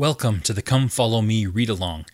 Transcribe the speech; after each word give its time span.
Welcome 0.00 0.40
to 0.44 0.54
the 0.54 0.62
Come 0.62 0.88
Follow 0.88 1.20
Me 1.20 1.44
Read 1.44 1.68
Along, 1.68 2.06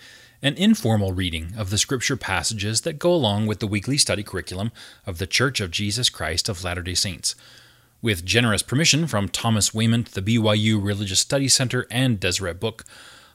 an 0.42 0.54
informal 0.54 1.12
reading 1.12 1.52
of 1.56 1.70
the 1.70 1.78
scripture 1.78 2.16
passages 2.16 2.81
that 2.81 2.98
go 2.98 3.12
along 3.12 3.47
with 3.47 3.60
the 3.60 3.69
weekly 3.69 3.97
study 3.97 4.24
curriculum 4.24 4.72
of 5.06 5.18
the 5.18 5.26
Church 5.28 5.60
of 5.60 5.70
Jesus 5.70 6.10
Christ 6.10 6.48
of 6.48 6.64
Latter 6.64 6.82
day 6.82 6.94
Saints. 6.94 7.36
With 8.02 8.24
generous 8.24 8.64
permission 8.64 9.06
from 9.06 9.28
Thomas 9.28 9.72
Wayment, 9.72 10.14
the 10.14 10.20
BYU 10.20 10.84
Religious 10.84 11.20
Study 11.20 11.46
Center, 11.46 11.86
and 11.88 12.18
Deseret 12.18 12.58
Book, 12.58 12.85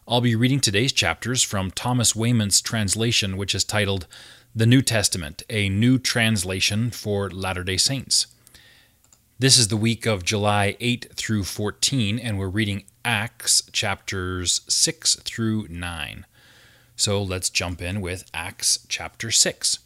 I'll 0.06 0.20
be 0.20 0.36
reading 0.36 0.60
today's 0.60 0.92
chapters 0.92 1.42
from 1.42 1.72
Thomas 1.72 2.14
Wayment's 2.14 2.60
translation, 2.60 3.38
which 3.38 3.56
is 3.56 3.64
titled 3.64 4.06
The 4.54 4.66
New 4.66 4.82
Testament, 4.82 5.44
a 5.50 5.70
New 5.70 5.98
Translation 5.98 6.92
for 6.92 7.30
Latter 7.30 7.64
day 7.64 7.78
Saints. 7.78 8.28
This 9.40 9.58
is 9.58 9.70
the 9.70 9.78
week 9.78 10.06
of 10.06 10.26
July 10.26 10.76
8 10.82 11.14
through 11.16 11.46
14, 11.46 12.20
and 12.20 12.38
we're 12.38 12.50
reading 12.50 12.84
Acts 13.04 13.64
chapters 13.72 14.62
6 14.68 15.16
through 15.16 15.68
9. 15.70 16.26
So 16.96 17.24
let's 17.24 17.50
jump 17.50 17.82
in 17.82 18.00
with 18.00 18.30
Acts 18.34 18.86
chapter 18.88 19.32
6. 19.32 19.80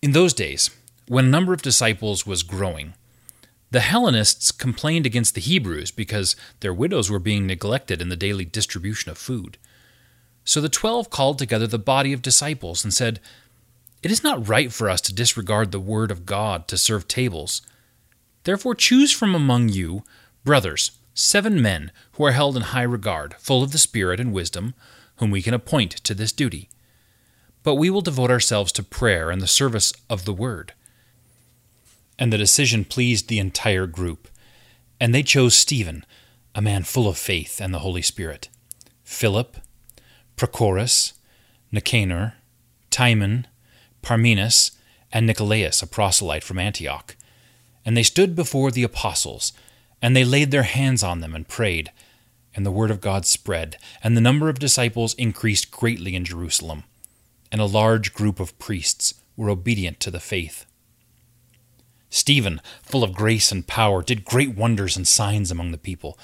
In 0.00 0.12
those 0.12 0.32
days, 0.32 0.70
when 1.08 1.24
a 1.24 1.28
number 1.28 1.52
of 1.52 1.62
disciples 1.62 2.24
was 2.26 2.44
growing, 2.44 2.94
the 3.70 3.80
Hellenists 3.80 4.52
complained 4.52 5.04
against 5.04 5.34
the 5.34 5.40
Hebrews 5.40 5.90
because 5.90 6.36
their 6.60 6.72
widows 6.72 7.10
were 7.10 7.18
being 7.18 7.46
neglected 7.46 8.00
in 8.00 8.08
the 8.08 8.16
daily 8.16 8.44
distribution 8.44 9.10
of 9.10 9.18
food. 9.18 9.58
So 10.44 10.60
the 10.60 10.68
twelve 10.68 11.10
called 11.10 11.38
together 11.38 11.66
the 11.66 11.78
body 11.78 12.12
of 12.12 12.22
disciples 12.22 12.84
and 12.84 12.94
said, 12.94 13.20
It 14.02 14.10
is 14.10 14.22
not 14.22 14.48
right 14.48 14.72
for 14.72 14.88
us 14.88 15.00
to 15.02 15.14
disregard 15.14 15.72
the 15.72 15.80
word 15.80 16.10
of 16.10 16.24
God 16.24 16.68
to 16.68 16.78
serve 16.78 17.08
tables. 17.08 17.62
Therefore 18.44 18.74
choose 18.74 19.12
from 19.12 19.34
among 19.34 19.68
you, 19.68 20.04
brothers, 20.44 20.92
seven 21.18 21.60
men 21.60 21.90
who 22.12 22.24
are 22.24 22.32
held 22.32 22.56
in 22.56 22.62
high 22.62 22.82
regard, 22.82 23.34
full 23.38 23.64
of 23.64 23.72
the 23.72 23.78
Spirit 23.78 24.20
and 24.20 24.32
wisdom, 24.32 24.72
whom 25.16 25.32
we 25.32 25.42
can 25.42 25.52
appoint 25.52 25.90
to 25.90 26.14
this 26.14 26.30
duty. 26.30 26.68
But 27.64 27.74
we 27.74 27.90
will 27.90 28.02
devote 28.02 28.30
ourselves 28.30 28.70
to 28.72 28.84
prayer 28.84 29.28
and 29.28 29.40
the 29.40 29.48
service 29.48 29.92
of 30.08 30.24
the 30.24 30.32
Word. 30.32 30.74
And 32.20 32.32
the 32.32 32.38
decision 32.38 32.84
pleased 32.84 33.28
the 33.28 33.40
entire 33.40 33.86
group, 33.86 34.28
and 35.00 35.12
they 35.12 35.24
chose 35.24 35.56
Stephen, 35.56 36.06
a 36.54 36.62
man 36.62 36.84
full 36.84 37.08
of 37.08 37.18
faith 37.18 37.60
and 37.60 37.74
the 37.74 37.80
Holy 37.80 38.02
Spirit, 38.02 38.48
Philip, 39.02 39.56
Prochorus, 40.36 41.14
Nicanor, 41.72 42.34
Timon, 42.90 43.48
Parmenas, 44.02 44.70
and 45.12 45.26
Nicolaus, 45.26 45.82
a 45.82 45.86
proselyte 45.88 46.44
from 46.44 46.60
Antioch. 46.60 47.16
And 47.84 47.96
they 47.96 48.04
stood 48.04 48.36
before 48.36 48.70
the 48.70 48.84
apostles 48.84 49.52
and 50.00 50.14
they 50.14 50.24
laid 50.24 50.50
their 50.50 50.62
hands 50.62 51.02
on 51.02 51.20
them 51.20 51.34
and 51.34 51.48
prayed. 51.48 51.90
And 52.54 52.64
the 52.64 52.70
word 52.70 52.90
of 52.90 53.00
God 53.00 53.26
spread, 53.26 53.76
and 54.02 54.16
the 54.16 54.20
number 54.20 54.48
of 54.48 54.58
disciples 54.58 55.14
increased 55.14 55.70
greatly 55.70 56.14
in 56.14 56.24
Jerusalem. 56.24 56.84
And 57.52 57.60
a 57.60 57.66
large 57.66 58.12
group 58.12 58.40
of 58.40 58.58
priests 58.58 59.14
were 59.36 59.50
obedient 59.50 60.00
to 60.00 60.10
the 60.10 60.20
faith. 60.20 60.66
Stephen, 62.10 62.60
full 62.82 63.04
of 63.04 63.12
grace 63.12 63.52
and 63.52 63.66
power, 63.66 64.02
did 64.02 64.24
great 64.24 64.56
wonders 64.56 64.96
and 64.96 65.06
signs 65.06 65.50
among 65.50 65.72
the 65.72 65.78
people. 65.78 66.18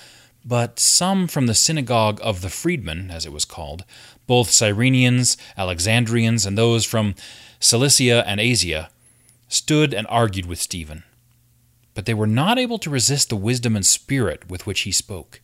But 0.44 0.78
some 0.78 1.26
from 1.26 1.46
the 1.46 1.54
synagogue 1.54 2.20
of 2.22 2.40
the 2.40 2.50
freedmen, 2.50 3.10
as 3.10 3.24
it 3.24 3.32
was 3.32 3.44
called, 3.44 3.84
both 4.26 4.50
Cyrenians, 4.50 5.36
Alexandrians, 5.56 6.44
and 6.44 6.56
those 6.58 6.84
from 6.84 7.14
Cilicia 7.60 8.24
and 8.26 8.40
Asia, 8.40 8.90
stood 9.48 9.94
and 9.94 10.06
argued 10.08 10.46
with 10.46 10.60
Stephen 10.60 11.04
but 11.94 12.06
they 12.06 12.14
were 12.14 12.26
not 12.26 12.58
able 12.58 12.78
to 12.78 12.90
resist 12.90 13.28
the 13.28 13.36
wisdom 13.36 13.76
and 13.76 13.86
spirit 13.86 14.50
with 14.50 14.66
which 14.66 14.80
he 14.80 14.92
spoke. 14.92 15.40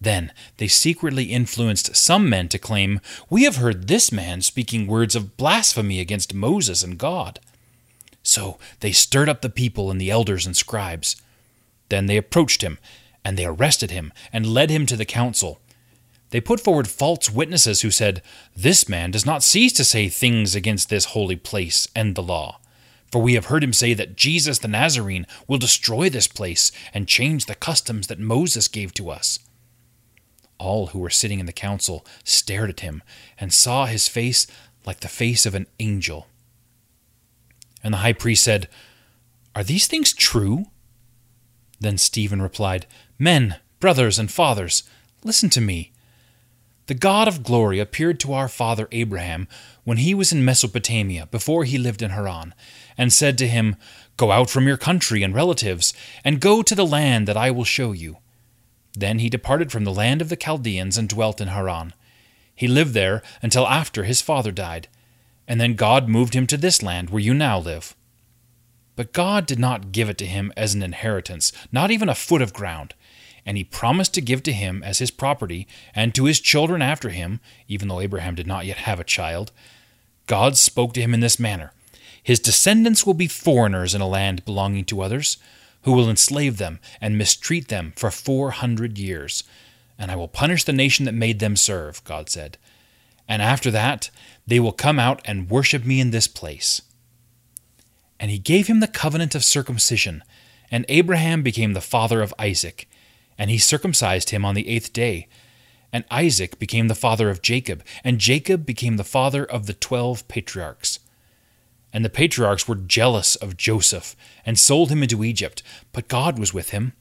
Then 0.00 0.32
they 0.58 0.68
secretly 0.68 1.24
influenced 1.24 1.96
some 1.96 2.28
men 2.28 2.48
to 2.48 2.58
claim, 2.58 3.00
We 3.28 3.44
have 3.44 3.56
heard 3.56 3.88
this 3.88 4.12
man 4.12 4.42
speaking 4.42 4.86
words 4.86 5.16
of 5.16 5.36
blasphemy 5.36 6.00
against 6.00 6.34
Moses 6.34 6.82
and 6.82 6.98
God. 6.98 7.40
So 8.22 8.58
they 8.80 8.92
stirred 8.92 9.28
up 9.28 9.40
the 9.40 9.48
people 9.48 9.90
and 9.90 10.00
the 10.00 10.10
elders 10.10 10.46
and 10.46 10.56
scribes. 10.56 11.16
Then 11.88 12.06
they 12.06 12.16
approached 12.16 12.62
him, 12.62 12.78
and 13.24 13.36
they 13.36 13.46
arrested 13.46 13.90
him, 13.90 14.12
and 14.32 14.46
led 14.46 14.70
him 14.70 14.84
to 14.86 14.96
the 14.96 15.04
council. 15.04 15.60
They 16.30 16.40
put 16.40 16.60
forward 16.60 16.88
false 16.88 17.30
witnesses 17.30 17.80
who 17.80 17.90
said, 17.90 18.22
This 18.54 18.88
man 18.88 19.12
does 19.12 19.24
not 19.24 19.44
cease 19.44 19.72
to 19.74 19.84
say 19.84 20.08
things 20.08 20.54
against 20.54 20.90
this 20.90 21.06
holy 21.06 21.36
place 21.36 21.88
and 21.94 22.14
the 22.14 22.22
law. 22.22 22.58
For 23.10 23.22
we 23.22 23.34
have 23.34 23.46
heard 23.46 23.62
him 23.62 23.72
say 23.72 23.94
that 23.94 24.16
Jesus 24.16 24.58
the 24.58 24.68
Nazarene 24.68 25.26
will 25.46 25.58
destroy 25.58 26.08
this 26.08 26.26
place 26.26 26.72
and 26.92 27.08
change 27.08 27.46
the 27.46 27.54
customs 27.54 28.08
that 28.08 28.18
Moses 28.18 28.68
gave 28.68 28.92
to 28.94 29.10
us. 29.10 29.38
All 30.58 30.88
who 30.88 30.98
were 30.98 31.10
sitting 31.10 31.38
in 31.38 31.46
the 31.46 31.52
council 31.52 32.04
stared 32.24 32.70
at 32.70 32.80
him 32.80 33.02
and 33.38 33.52
saw 33.52 33.86
his 33.86 34.08
face 34.08 34.46
like 34.84 35.00
the 35.00 35.08
face 35.08 35.46
of 35.46 35.54
an 35.54 35.66
angel. 35.78 36.26
And 37.82 37.94
the 37.94 37.98
high 37.98 38.12
priest 38.12 38.42
said, 38.42 38.68
Are 39.54 39.64
these 39.64 39.86
things 39.86 40.12
true? 40.12 40.66
Then 41.78 41.98
Stephen 41.98 42.40
replied, 42.40 42.86
Men, 43.18 43.56
brothers, 43.80 44.18
and 44.18 44.30
fathers, 44.30 44.82
listen 45.22 45.50
to 45.50 45.60
me. 45.60 45.92
The 46.86 46.94
God 46.94 47.26
of 47.26 47.42
glory 47.42 47.80
appeared 47.80 48.20
to 48.20 48.32
our 48.32 48.48
father 48.48 48.88
Abraham 48.92 49.48
when 49.82 49.98
he 49.98 50.14
was 50.14 50.32
in 50.32 50.44
Mesopotamia, 50.44 51.26
before 51.26 51.64
he 51.64 51.78
lived 51.78 52.00
in 52.00 52.10
Haran, 52.10 52.54
and 52.96 53.12
said 53.12 53.36
to 53.38 53.48
him, 53.48 53.74
Go 54.16 54.30
out 54.30 54.48
from 54.48 54.68
your 54.68 54.76
country 54.76 55.24
and 55.24 55.34
relatives, 55.34 55.92
and 56.24 56.40
go 56.40 56.62
to 56.62 56.74
the 56.74 56.86
land 56.86 57.26
that 57.26 57.36
I 57.36 57.50
will 57.50 57.64
show 57.64 57.90
you. 57.90 58.18
Then 58.94 59.18
he 59.18 59.28
departed 59.28 59.72
from 59.72 59.84
the 59.84 59.92
land 59.92 60.22
of 60.22 60.28
the 60.28 60.36
Chaldeans 60.36 60.96
and 60.96 61.08
dwelt 61.08 61.40
in 61.40 61.48
Haran. 61.48 61.92
He 62.54 62.68
lived 62.68 62.94
there 62.94 63.20
until 63.42 63.66
after 63.66 64.04
his 64.04 64.22
father 64.22 64.52
died, 64.52 64.86
and 65.48 65.60
then 65.60 65.74
God 65.74 66.08
moved 66.08 66.34
him 66.34 66.46
to 66.46 66.56
this 66.56 66.82
land 66.82 67.10
where 67.10 67.22
you 67.22 67.34
now 67.34 67.58
live. 67.58 67.96
But 68.94 69.12
God 69.12 69.44
did 69.44 69.58
not 69.58 69.92
give 69.92 70.08
it 70.08 70.18
to 70.18 70.26
him 70.26 70.52
as 70.56 70.74
an 70.74 70.82
inheritance, 70.82 71.52
not 71.72 71.90
even 71.90 72.08
a 72.08 72.14
foot 72.14 72.40
of 72.40 72.54
ground 72.54 72.94
and 73.46 73.56
he 73.56 73.64
promised 73.64 74.12
to 74.14 74.20
give 74.20 74.42
to 74.42 74.52
him 74.52 74.82
as 74.82 74.98
his 74.98 75.12
property 75.12 75.68
and 75.94 76.14
to 76.14 76.24
his 76.24 76.40
children 76.40 76.82
after 76.82 77.10
him, 77.10 77.40
even 77.68 77.86
though 77.86 78.00
Abraham 78.00 78.34
did 78.34 78.46
not 78.46 78.66
yet 78.66 78.78
have 78.78 78.98
a 78.98 79.04
child. 79.04 79.52
God 80.26 80.56
spoke 80.56 80.92
to 80.94 81.00
him 81.00 81.14
in 81.14 81.20
this 81.20 81.38
manner 81.38 81.72
His 82.20 82.40
descendants 82.40 83.06
will 83.06 83.14
be 83.14 83.28
foreigners 83.28 83.94
in 83.94 84.00
a 84.00 84.08
land 84.08 84.44
belonging 84.44 84.84
to 84.86 85.00
others, 85.00 85.38
who 85.82 85.92
will 85.92 86.10
enslave 86.10 86.56
them 86.56 86.80
and 87.00 87.16
mistreat 87.16 87.68
them 87.68 87.92
for 87.94 88.10
four 88.10 88.50
hundred 88.50 88.98
years. 88.98 89.44
And 89.96 90.10
I 90.10 90.16
will 90.16 90.26
punish 90.26 90.64
the 90.64 90.72
nation 90.72 91.04
that 91.04 91.14
made 91.14 91.38
them 91.38 91.54
serve, 91.54 92.02
God 92.02 92.28
said. 92.28 92.58
And 93.28 93.40
after 93.40 93.70
that, 93.70 94.10
they 94.44 94.58
will 94.58 94.72
come 94.72 94.98
out 94.98 95.22
and 95.24 95.48
worship 95.48 95.84
me 95.84 96.00
in 96.00 96.10
this 96.10 96.26
place. 96.26 96.82
And 98.18 98.30
he 98.32 98.38
gave 98.38 98.66
him 98.66 98.80
the 98.80 98.88
covenant 98.88 99.36
of 99.36 99.44
circumcision, 99.44 100.24
and 100.70 100.84
Abraham 100.88 101.42
became 101.44 101.74
the 101.74 101.80
father 101.80 102.20
of 102.22 102.34
Isaac 102.38 102.88
and 103.38 103.50
he 103.50 103.58
circumcised 103.58 104.30
him 104.30 104.44
on 104.44 104.54
the 104.54 104.68
eighth 104.68 104.92
day. 104.92 105.28
And 105.92 106.04
Isaac 106.10 106.58
became 106.58 106.88
the 106.88 106.94
father 106.94 107.30
of 107.30 107.42
Jacob, 107.42 107.82
and 108.04 108.18
Jacob 108.18 108.66
became 108.66 108.96
the 108.96 109.04
father 109.04 109.44
of 109.44 109.66
the 109.66 109.72
twelve 109.72 110.26
patriarchs. 110.28 110.98
And 111.92 112.04
the 112.04 112.10
patriarchs 112.10 112.68
were 112.68 112.74
jealous 112.74 113.36
of 113.36 113.56
Joseph, 113.56 114.16
and 114.44 114.58
sold 114.58 114.90
him 114.90 115.02
into 115.02 115.24
Egypt, 115.24 115.62
but 115.92 116.08
God 116.08 116.38
was 116.38 116.52
with 116.52 116.70
him. 116.70 116.92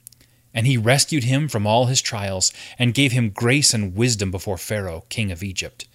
And 0.53 0.65
he 0.65 0.77
rescued 0.77 1.25
him 1.25 1.49
from 1.49 1.67
all 1.67 1.87
his 1.87 2.01
trials, 2.01 2.53
and 2.79 2.93
gave 2.93 3.11
him 3.11 3.31
grace 3.31 3.73
and 3.73 3.95
wisdom 3.95 4.31
before 4.31 4.57
Pharaoh, 4.57 5.03
king 5.09 5.31
of 5.31 5.43
Egypt. 5.43 5.87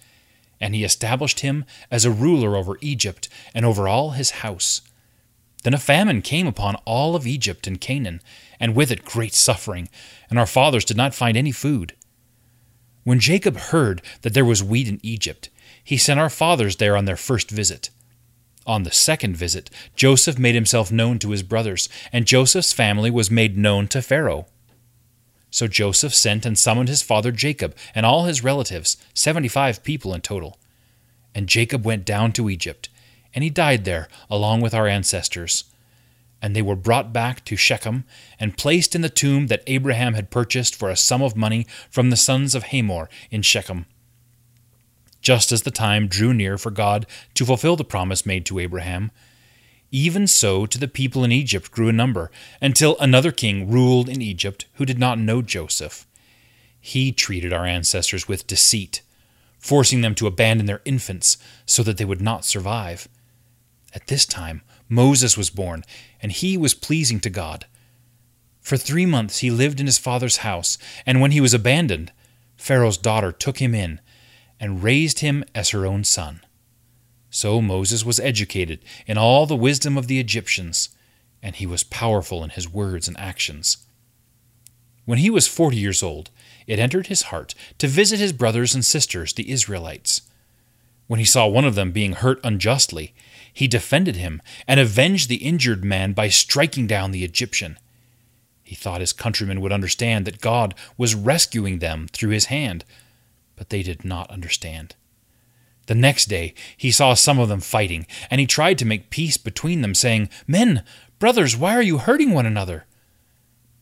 And 0.59 0.75
he 0.75 0.83
established 0.83 1.39
him 1.39 1.65
as 1.89 2.05
a 2.05 2.11
ruler 2.11 2.55
over 2.55 2.77
Egypt, 2.81 3.27
and 3.55 3.65
over 3.65 3.87
all 3.87 4.11
his 4.11 4.31
house. 4.31 4.81
Then 5.63 5.73
a 5.73 5.79
famine 5.79 6.21
came 6.21 6.47
upon 6.47 6.75
all 6.85 7.15
of 7.15 7.27
Egypt 7.27 7.67
and 7.67 7.79
Canaan, 7.79 8.21
and 8.59 8.75
with 8.75 8.91
it 8.91 9.05
great 9.05 9.33
suffering, 9.33 9.89
and 10.29 10.39
our 10.39 10.47
fathers 10.47 10.85
did 10.85 10.97
not 10.97 11.15
find 11.15 11.37
any 11.37 11.51
food. 11.51 11.93
When 13.03 13.19
Jacob 13.19 13.57
heard 13.57 14.01
that 14.21 14.33
there 14.33 14.45
was 14.45 14.63
wheat 14.63 14.87
in 14.87 14.99
Egypt, 15.03 15.49
he 15.83 15.97
sent 15.97 16.19
our 16.19 16.29
fathers 16.29 16.75
there 16.75 16.95
on 16.95 17.05
their 17.05 17.17
first 17.17 17.49
visit. 17.49 17.89
On 18.67 18.83
the 18.83 18.91
second 18.91 19.35
visit, 19.35 19.71
Joseph 19.95 20.37
made 20.37 20.53
himself 20.53 20.91
known 20.91 21.17
to 21.19 21.31
his 21.31 21.41
brothers, 21.41 21.89
and 22.13 22.27
Joseph's 22.27 22.73
family 22.73 23.09
was 23.09 23.31
made 23.31 23.57
known 23.57 23.87
to 23.87 24.01
Pharaoh. 24.01 24.45
So 25.49 25.67
Joseph 25.67 26.13
sent 26.13 26.45
and 26.45 26.57
summoned 26.57 26.87
his 26.87 27.01
father 27.01 27.31
Jacob 27.31 27.75
and 27.93 28.05
all 28.05 28.25
his 28.25 28.43
relatives, 28.43 28.97
seventy 29.13 29.47
five 29.47 29.83
people 29.83 30.13
in 30.13 30.21
total. 30.21 30.59
And 31.33 31.47
Jacob 31.47 31.85
went 31.85 32.05
down 32.05 32.33
to 32.33 32.49
Egypt, 32.49 32.89
and 33.33 33.43
he 33.43 33.49
died 33.49 33.85
there 33.85 34.07
along 34.29 34.61
with 34.61 34.73
our 34.73 34.87
ancestors 34.87 35.65
and 36.41 36.55
they 36.55 36.61
were 36.61 36.75
brought 36.75 37.13
back 37.13 37.45
to 37.45 37.55
Shechem 37.55 38.03
and 38.39 38.57
placed 38.57 38.95
in 38.95 39.01
the 39.01 39.09
tomb 39.09 39.47
that 39.47 39.63
Abraham 39.67 40.15
had 40.15 40.31
purchased 40.31 40.75
for 40.75 40.89
a 40.89 40.95
sum 40.95 41.21
of 41.21 41.35
money 41.35 41.67
from 41.89 42.09
the 42.09 42.17
sons 42.17 42.55
of 42.55 42.63
Hamor 42.63 43.09
in 43.29 43.43
Shechem. 43.43 43.85
Just 45.21 45.51
as 45.51 45.61
the 45.61 45.71
time 45.71 46.07
drew 46.07 46.33
near 46.33 46.57
for 46.57 46.71
God 46.71 47.05
to 47.35 47.45
fulfill 47.45 47.75
the 47.75 47.83
promise 47.83 48.25
made 48.25 48.45
to 48.47 48.57
Abraham, 48.57 49.11
even 49.91 50.25
so 50.25 50.65
to 50.65 50.79
the 50.79 50.87
people 50.87 51.23
in 51.23 51.31
Egypt 51.31 51.69
grew 51.69 51.89
a 51.89 51.93
number, 51.93 52.31
until 52.61 52.97
another 52.99 53.31
king 53.31 53.69
ruled 53.69 54.09
in 54.09 54.21
Egypt 54.21 54.65
who 54.75 54.85
did 54.85 54.97
not 54.97 55.19
know 55.19 55.41
Joseph. 55.41 56.07
He 56.79 57.11
treated 57.11 57.53
our 57.53 57.65
ancestors 57.65 58.27
with 58.27 58.47
deceit, 58.47 59.01
forcing 59.59 60.01
them 60.01 60.15
to 60.15 60.27
abandon 60.27 60.65
their 60.65 60.81
infants 60.85 61.37
so 61.65 61.83
that 61.83 61.97
they 61.97 62.05
would 62.05 62.21
not 62.21 62.45
survive. 62.45 63.07
At 63.93 64.07
this 64.07 64.25
time, 64.25 64.61
Moses 64.87 65.37
was 65.37 65.49
born, 65.49 65.83
and 66.21 66.31
he 66.31 66.57
was 66.57 66.73
pleasing 66.73 67.19
to 67.21 67.29
God. 67.29 67.65
For 68.61 68.77
three 68.77 69.05
months 69.05 69.39
he 69.39 69.51
lived 69.51 69.79
in 69.79 69.85
his 69.85 69.97
father's 69.97 70.37
house, 70.37 70.77
and 71.05 71.19
when 71.19 71.31
he 71.31 71.41
was 71.41 71.53
abandoned, 71.53 72.11
Pharaoh's 72.55 72.97
daughter 72.97 73.31
took 73.31 73.57
him 73.57 73.73
in 73.73 73.99
and 74.59 74.83
raised 74.83 75.19
him 75.19 75.43
as 75.55 75.69
her 75.69 75.85
own 75.85 76.03
son. 76.03 76.41
So 77.29 77.61
Moses 77.61 78.05
was 78.05 78.19
educated 78.19 78.79
in 79.07 79.17
all 79.17 79.45
the 79.45 79.55
wisdom 79.55 79.97
of 79.97 80.07
the 80.07 80.19
Egyptians, 80.19 80.89
and 81.41 81.55
he 81.55 81.65
was 81.65 81.83
powerful 81.83 82.43
in 82.43 82.51
his 82.51 82.71
words 82.71 83.07
and 83.07 83.17
actions. 83.17 83.77
When 85.05 85.17
he 85.17 85.29
was 85.29 85.47
forty 85.47 85.77
years 85.77 86.03
old, 86.03 86.29
it 86.67 86.77
entered 86.77 87.07
his 87.07 87.23
heart 87.23 87.55
to 87.79 87.87
visit 87.87 88.19
his 88.19 88.33
brothers 88.33 88.75
and 88.75 88.85
sisters, 88.85 89.33
the 89.33 89.49
Israelites. 89.49 90.21
When 91.11 91.19
he 91.19 91.25
saw 91.25 91.45
one 91.45 91.65
of 91.65 91.75
them 91.75 91.91
being 91.91 92.13
hurt 92.13 92.39
unjustly, 92.41 93.13
he 93.51 93.67
defended 93.67 94.15
him 94.15 94.41
and 94.65 94.79
avenged 94.79 95.27
the 95.27 95.43
injured 95.43 95.83
man 95.83 96.13
by 96.13 96.29
striking 96.29 96.87
down 96.87 97.11
the 97.11 97.25
Egyptian. 97.25 97.77
He 98.63 98.75
thought 98.75 99.01
his 99.01 99.11
countrymen 99.11 99.59
would 99.59 99.73
understand 99.73 100.23
that 100.23 100.39
God 100.39 100.73
was 100.97 101.13
rescuing 101.13 101.79
them 101.79 102.07
through 102.13 102.29
his 102.29 102.45
hand, 102.45 102.85
but 103.57 103.71
they 103.71 103.83
did 103.83 104.05
not 104.05 104.31
understand. 104.31 104.95
The 105.87 105.95
next 105.95 106.27
day 106.27 106.53
he 106.77 106.91
saw 106.91 107.13
some 107.13 107.39
of 107.39 107.49
them 107.49 107.59
fighting, 107.59 108.07
and 108.29 108.39
he 108.39 108.47
tried 108.47 108.77
to 108.77 108.85
make 108.85 109.09
peace 109.09 109.35
between 109.35 109.81
them, 109.81 109.93
saying, 109.93 110.29
Men, 110.47 110.81
brothers, 111.19 111.57
why 111.57 111.75
are 111.75 111.81
you 111.81 111.97
hurting 111.97 112.31
one 112.31 112.45
another? 112.45 112.85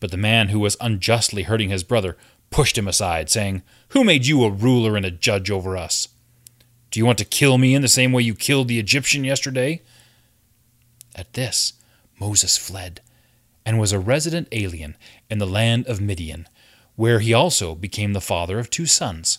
But 0.00 0.10
the 0.10 0.16
man 0.16 0.48
who 0.48 0.58
was 0.58 0.76
unjustly 0.80 1.44
hurting 1.44 1.70
his 1.70 1.84
brother 1.84 2.16
pushed 2.50 2.76
him 2.76 2.88
aside, 2.88 3.30
saying, 3.30 3.62
Who 3.90 4.02
made 4.02 4.26
you 4.26 4.42
a 4.42 4.50
ruler 4.50 4.96
and 4.96 5.06
a 5.06 5.12
judge 5.12 5.48
over 5.48 5.76
us? 5.76 6.08
Do 6.90 6.98
you 6.98 7.06
want 7.06 7.18
to 7.18 7.24
kill 7.24 7.56
me 7.56 7.74
in 7.74 7.82
the 7.82 7.88
same 7.88 8.12
way 8.12 8.22
you 8.22 8.34
killed 8.34 8.68
the 8.68 8.80
Egyptian 8.80 9.24
yesterday? 9.24 9.82
At 11.14 11.34
this, 11.34 11.74
Moses 12.18 12.56
fled 12.56 13.00
and 13.64 13.78
was 13.78 13.92
a 13.92 13.98
resident 13.98 14.48
alien 14.52 14.96
in 15.28 15.38
the 15.38 15.46
land 15.46 15.86
of 15.86 16.00
Midian, 16.00 16.48
where 16.96 17.20
he 17.20 17.32
also 17.32 17.74
became 17.74 18.12
the 18.12 18.20
father 18.20 18.58
of 18.58 18.70
two 18.70 18.86
sons. 18.86 19.38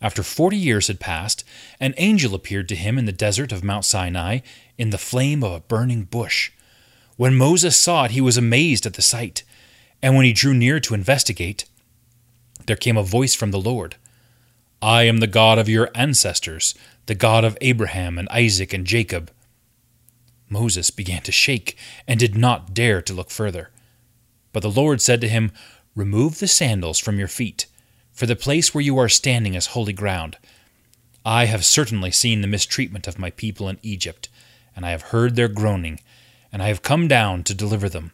After 0.00 0.22
forty 0.22 0.56
years 0.56 0.86
had 0.86 1.00
passed, 1.00 1.44
an 1.80 1.94
angel 1.96 2.34
appeared 2.34 2.68
to 2.68 2.76
him 2.76 2.98
in 2.98 3.04
the 3.04 3.12
desert 3.12 3.52
of 3.52 3.64
Mount 3.64 3.84
Sinai 3.84 4.40
in 4.76 4.90
the 4.90 4.98
flame 4.98 5.42
of 5.42 5.52
a 5.52 5.60
burning 5.60 6.04
bush. 6.04 6.52
When 7.16 7.34
Moses 7.34 7.76
saw 7.76 8.04
it, 8.04 8.12
he 8.12 8.20
was 8.20 8.36
amazed 8.36 8.86
at 8.86 8.94
the 8.94 9.02
sight. 9.02 9.42
And 10.00 10.14
when 10.14 10.24
he 10.24 10.32
drew 10.32 10.54
near 10.54 10.78
to 10.80 10.94
investigate, 10.94 11.64
there 12.66 12.76
came 12.76 12.96
a 12.96 13.02
voice 13.02 13.34
from 13.34 13.50
the 13.50 13.60
Lord 13.60 13.96
I 14.80 15.02
am 15.04 15.18
the 15.18 15.26
God 15.26 15.58
of 15.58 15.68
your 15.68 15.90
ancestors, 15.94 16.74
the 17.06 17.16
God 17.16 17.44
of 17.44 17.58
Abraham 17.60 18.16
and 18.16 18.28
Isaac 18.28 18.72
and 18.72 18.86
Jacob. 18.86 19.32
Moses 20.48 20.90
began 20.90 21.22
to 21.22 21.32
shake 21.32 21.76
and 22.06 22.20
did 22.20 22.36
not 22.36 22.74
dare 22.74 23.02
to 23.02 23.12
look 23.12 23.30
further. 23.30 23.70
But 24.52 24.62
the 24.62 24.70
Lord 24.70 25.00
said 25.00 25.20
to 25.22 25.28
him, 25.28 25.50
Remove 25.96 26.38
the 26.38 26.46
sandals 26.46 27.00
from 27.00 27.18
your 27.18 27.28
feet, 27.28 27.66
for 28.12 28.26
the 28.26 28.36
place 28.36 28.72
where 28.72 28.82
you 28.82 28.96
are 28.98 29.08
standing 29.08 29.54
is 29.54 29.68
holy 29.68 29.92
ground. 29.92 30.36
I 31.24 31.46
have 31.46 31.64
certainly 31.64 32.12
seen 32.12 32.40
the 32.40 32.46
mistreatment 32.46 33.08
of 33.08 33.18
my 33.18 33.30
people 33.30 33.68
in 33.68 33.78
Egypt, 33.82 34.28
and 34.76 34.86
I 34.86 34.90
have 34.90 35.02
heard 35.02 35.34
their 35.34 35.48
groaning, 35.48 35.98
and 36.52 36.62
I 36.62 36.68
have 36.68 36.82
come 36.82 37.08
down 37.08 37.42
to 37.44 37.54
deliver 37.54 37.88
them. 37.88 38.12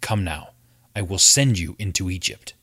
Come 0.00 0.22
now, 0.22 0.50
I 0.94 1.02
will 1.02 1.18
send 1.18 1.58
you 1.58 1.74
into 1.78 2.08
Egypt. 2.08 2.54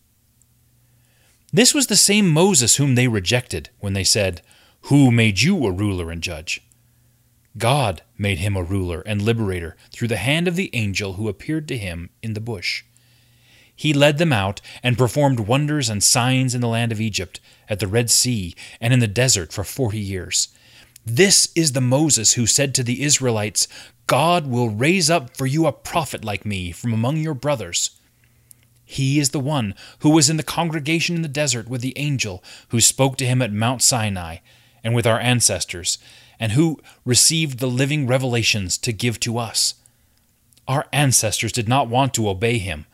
This 1.53 1.73
was 1.73 1.87
the 1.87 1.97
same 1.97 2.29
Moses 2.29 2.77
whom 2.77 2.95
they 2.95 3.07
rejected 3.07 3.69
when 3.79 3.93
they 3.93 4.05
said, 4.05 4.41
Who 4.83 5.11
made 5.11 5.41
you 5.41 5.65
a 5.65 5.71
ruler 5.71 6.09
and 6.09 6.21
judge? 6.21 6.61
God 7.57 8.01
made 8.17 8.37
him 8.39 8.55
a 8.55 8.63
ruler 8.63 9.01
and 9.05 9.21
liberator 9.21 9.75
through 9.91 10.07
the 10.07 10.17
hand 10.17 10.47
of 10.47 10.55
the 10.55 10.69
angel 10.73 11.13
who 11.13 11.27
appeared 11.27 11.67
to 11.67 11.77
him 11.77 12.09
in 12.23 12.33
the 12.33 12.39
bush. 12.39 12.85
He 13.75 13.93
led 13.93 14.17
them 14.17 14.31
out 14.31 14.61
and 14.81 14.97
performed 14.97 15.41
wonders 15.41 15.89
and 15.89 16.01
signs 16.01 16.55
in 16.55 16.61
the 16.61 16.67
land 16.67 16.91
of 16.91 17.01
Egypt, 17.01 17.41
at 17.67 17.79
the 17.79 17.87
Red 17.87 18.09
Sea, 18.09 18.55
and 18.79 18.93
in 18.93 18.99
the 18.99 19.07
desert 19.07 19.51
for 19.51 19.63
forty 19.63 19.99
years. 19.99 20.49
This 21.05 21.51
is 21.55 21.71
the 21.71 21.81
Moses 21.81 22.33
who 22.33 22.45
said 22.45 22.75
to 22.75 22.83
the 22.83 23.01
Israelites, 23.01 23.67
God 24.07 24.45
will 24.45 24.69
raise 24.69 25.09
up 25.09 25.35
for 25.35 25.47
you 25.47 25.65
a 25.65 25.73
prophet 25.73 26.23
like 26.23 26.45
me 26.45 26.71
from 26.71 26.93
among 26.93 27.17
your 27.17 27.33
brothers. 27.33 27.89
He 28.91 29.19
is 29.19 29.29
the 29.29 29.39
one 29.39 29.73
who 29.99 30.09
was 30.09 30.29
in 30.29 30.35
the 30.35 30.43
congregation 30.43 31.15
in 31.15 31.21
the 31.21 31.29
desert 31.29 31.69
with 31.69 31.79
the 31.79 31.97
angel 31.97 32.43
who 32.71 32.81
spoke 32.81 33.15
to 33.17 33.25
him 33.25 33.41
at 33.41 33.53
Mount 33.53 33.81
Sinai 33.81 34.39
and 34.83 34.93
with 34.93 35.07
our 35.07 35.17
ancestors, 35.17 35.97
and 36.41 36.51
who 36.51 36.77
received 37.05 37.59
the 37.59 37.69
living 37.69 38.05
revelations 38.05 38.77
to 38.79 38.91
give 38.91 39.17
to 39.21 39.37
us. 39.37 39.75
Our 40.67 40.87
ancestors 40.91 41.53
did 41.53 41.69
not 41.69 41.87
want 41.87 42.13
to 42.15 42.27
obey 42.27 42.57
him, 42.57 42.85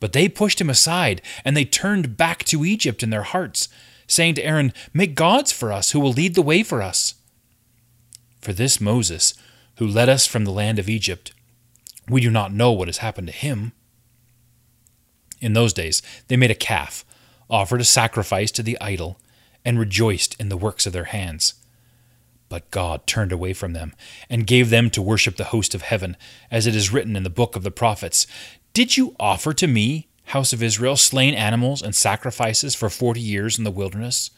but 0.00 0.14
they 0.14 0.26
pushed 0.26 0.58
him 0.58 0.70
aside, 0.70 1.20
and 1.44 1.54
they 1.54 1.66
turned 1.66 2.16
back 2.16 2.42
to 2.44 2.64
Egypt 2.64 3.02
in 3.02 3.10
their 3.10 3.24
hearts, 3.24 3.68
saying 4.06 4.36
to 4.36 4.42
Aaron, 4.42 4.72
Make 4.94 5.14
gods 5.14 5.52
for 5.52 5.70
us 5.70 5.90
who 5.90 6.00
will 6.00 6.12
lead 6.12 6.34
the 6.34 6.40
way 6.40 6.62
for 6.62 6.80
us. 6.80 7.14
For 8.40 8.54
this 8.54 8.80
Moses, 8.80 9.34
who 9.76 9.86
led 9.86 10.08
us 10.08 10.26
from 10.26 10.46
the 10.46 10.50
land 10.50 10.78
of 10.78 10.88
Egypt, 10.88 11.34
we 12.08 12.22
do 12.22 12.30
not 12.30 12.54
know 12.54 12.72
what 12.72 12.88
has 12.88 12.98
happened 12.98 13.26
to 13.26 13.34
him. 13.34 13.72
In 15.40 15.52
those 15.52 15.72
days, 15.72 16.02
they 16.28 16.36
made 16.36 16.50
a 16.50 16.54
calf, 16.54 17.04
offered 17.50 17.80
a 17.80 17.84
sacrifice 17.84 18.50
to 18.52 18.62
the 18.62 18.78
idol, 18.80 19.18
and 19.64 19.78
rejoiced 19.78 20.38
in 20.40 20.48
the 20.48 20.56
works 20.56 20.86
of 20.86 20.92
their 20.92 21.04
hands. 21.04 21.54
But 22.48 22.70
God 22.70 23.06
turned 23.06 23.32
away 23.32 23.52
from 23.52 23.72
them, 23.72 23.94
and 24.30 24.46
gave 24.46 24.70
them 24.70 24.90
to 24.90 25.02
worship 25.02 25.36
the 25.36 25.44
host 25.44 25.74
of 25.74 25.82
heaven, 25.82 26.16
as 26.50 26.66
it 26.66 26.76
is 26.76 26.92
written 26.92 27.16
in 27.16 27.24
the 27.24 27.30
book 27.30 27.56
of 27.56 27.62
the 27.62 27.70
prophets 27.70 28.26
Did 28.72 28.96
you 28.96 29.16
offer 29.18 29.52
to 29.54 29.66
me, 29.66 30.08
house 30.26 30.52
of 30.52 30.62
Israel, 30.62 30.96
slain 30.96 31.34
animals 31.34 31.82
and 31.82 31.94
sacrifices 31.94 32.74
for 32.74 32.88
forty 32.88 33.20
years 33.20 33.58
in 33.58 33.64
the 33.64 33.70
wilderness? 33.70 34.30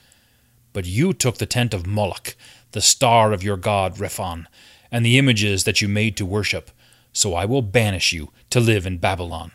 But 0.73 0.87
you 0.87 1.13
took 1.13 1.39
the 1.39 1.47
tent 1.47 1.75
of 1.75 1.87
Moloch, 1.87 2.35
the 2.73 2.81
star 2.81 3.33
of 3.33 3.43
your 3.43 3.57
god 3.57 3.97
Rephan, 3.97 4.47
and 4.91 5.05
the 5.05 5.19
images 5.19 5.65
that 5.65 5.83
you 5.83 5.89
made 5.89 6.17
to 6.17 6.27
worship, 6.27 6.71
so 7.13 7.35
I 7.35 7.45
will 7.45 7.63
banish 7.63 8.13
you 8.13 8.31
to 8.51 8.61
live 8.61 8.87
in 8.87 8.99
Babylon. 8.99 9.53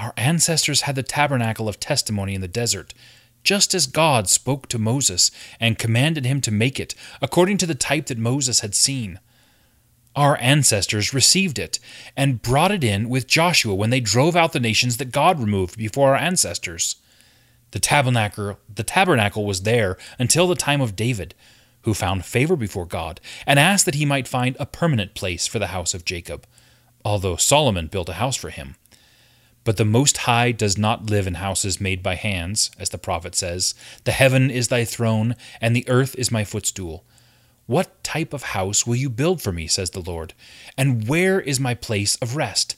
Our 0.00 0.14
ancestors 0.16 0.82
had 0.82 0.94
the 0.94 1.02
tabernacle 1.02 1.68
of 1.68 1.78
testimony 1.78 2.34
in 2.34 2.40
the 2.40 2.48
desert, 2.48 2.94
just 3.44 3.74
as 3.74 3.86
God 3.86 4.30
spoke 4.30 4.66
to 4.68 4.78
Moses 4.78 5.30
and 5.60 5.78
commanded 5.78 6.24
him 6.24 6.40
to 6.40 6.50
make 6.50 6.80
it, 6.80 6.94
according 7.20 7.58
to 7.58 7.66
the 7.66 7.74
type 7.74 8.06
that 8.06 8.16
Moses 8.16 8.60
had 8.60 8.74
seen. 8.74 9.20
Our 10.16 10.38
ancestors 10.40 11.12
received 11.12 11.58
it 11.58 11.78
and 12.16 12.40
brought 12.40 12.72
it 12.72 12.82
in 12.82 13.10
with 13.10 13.26
Joshua 13.26 13.74
when 13.74 13.90
they 13.90 14.00
drove 14.00 14.36
out 14.36 14.54
the 14.54 14.58
nations 14.58 14.96
that 14.96 15.12
God 15.12 15.38
removed 15.38 15.76
before 15.76 16.10
our 16.10 16.16
ancestors. 16.16 16.96
The 17.72 17.78
tabernacle, 17.78 18.58
the 18.74 18.82
tabernacle 18.82 19.44
was 19.44 19.62
there 19.62 19.98
until 20.18 20.48
the 20.48 20.54
time 20.54 20.80
of 20.80 20.96
David, 20.96 21.34
who 21.82 21.92
found 21.92 22.24
favor 22.24 22.56
before 22.56 22.86
God 22.86 23.20
and 23.46 23.58
asked 23.58 23.84
that 23.84 23.94
he 23.94 24.06
might 24.06 24.26
find 24.26 24.56
a 24.58 24.64
permanent 24.64 25.14
place 25.14 25.46
for 25.46 25.58
the 25.58 25.68
house 25.68 25.92
of 25.92 26.06
Jacob, 26.06 26.46
although 27.04 27.36
Solomon 27.36 27.86
built 27.86 28.08
a 28.08 28.14
house 28.14 28.36
for 28.36 28.48
him. 28.48 28.76
But 29.64 29.76
the 29.76 29.84
Most 29.84 30.18
High 30.18 30.52
does 30.52 30.78
not 30.78 31.10
live 31.10 31.26
in 31.26 31.34
houses 31.34 31.80
made 31.80 32.02
by 32.02 32.14
hands, 32.14 32.70
as 32.78 32.88
the 32.88 32.98
prophet 32.98 33.34
says. 33.34 33.74
The 34.04 34.12
heaven 34.12 34.50
is 34.50 34.68
thy 34.68 34.84
throne, 34.84 35.36
and 35.60 35.76
the 35.76 35.88
earth 35.88 36.14
is 36.16 36.30
my 36.30 36.44
footstool. 36.44 37.04
What 37.66 38.02
type 38.02 38.32
of 38.32 38.42
house 38.42 38.86
will 38.86 38.96
you 38.96 39.10
build 39.10 39.42
for 39.42 39.52
me, 39.52 39.66
says 39.66 39.90
the 39.90 40.00
Lord? 40.00 40.34
And 40.76 41.06
where 41.06 41.40
is 41.40 41.60
my 41.60 41.74
place 41.74 42.16
of 42.16 42.36
rest? 42.36 42.76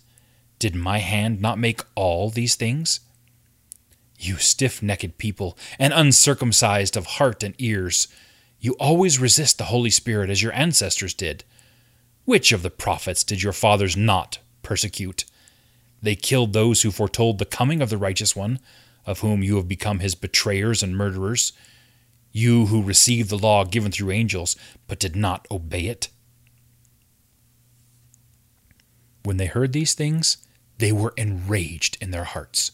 Did 0.58 0.74
my 0.74 0.98
hand 0.98 1.40
not 1.40 1.58
make 1.58 1.80
all 1.94 2.30
these 2.30 2.56
things? 2.56 3.00
You 4.18 4.36
stiff 4.36 4.82
necked 4.82 5.18
people, 5.18 5.56
and 5.78 5.92
uncircumcised 5.92 6.96
of 6.96 7.06
heart 7.06 7.42
and 7.42 7.54
ears, 7.58 8.08
you 8.62 8.74
always 8.74 9.18
resist 9.18 9.58
the 9.58 9.64
Holy 9.64 9.90
Spirit 9.90 10.30
as 10.30 10.40
your 10.40 10.52
ancestors 10.52 11.14
did. 11.14 11.42
Which 12.24 12.52
of 12.52 12.62
the 12.62 12.70
prophets 12.70 13.24
did 13.24 13.42
your 13.42 13.52
fathers 13.52 13.96
not 13.96 14.38
persecute? 14.62 15.24
They 16.02 16.16
killed 16.16 16.52
those 16.52 16.82
who 16.82 16.90
foretold 16.90 17.38
the 17.38 17.44
coming 17.44 17.80
of 17.80 17.88
the 17.88 17.96
righteous 17.96 18.34
one, 18.34 18.58
of 19.06 19.20
whom 19.20 19.42
you 19.42 19.56
have 19.56 19.68
become 19.68 20.00
his 20.00 20.14
betrayers 20.14 20.82
and 20.82 20.96
murderers, 20.96 21.52
you 22.32 22.66
who 22.66 22.82
received 22.82 23.30
the 23.30 23.38
law 23.38 23.64
given 23.64 23.92
through 23.92 24.10
angels, 24.10 24.56
but 24.88 24.98
did 24.98 25.14
not 25.14 25.46
obey 25.50 25.86
it. 25.86 26.08
When 29.22 29.36
they 29.36 29.46
heard 29.46 29.72
these 29.72 29.94
things, 29.94 30.38
they 30.78 30.92
were 30.92 31.14
enraged 31.16 31.96
in 32.00 32.10
their 32.10 32.24
hearts, 32.24 32.72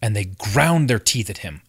and 0.00 0.14
they 0.14 0.24
ground 0.24 0.88
their 0.88 0.98
teeth 0.98 1.30
at 1.30 1.38
him. 1.38 1.62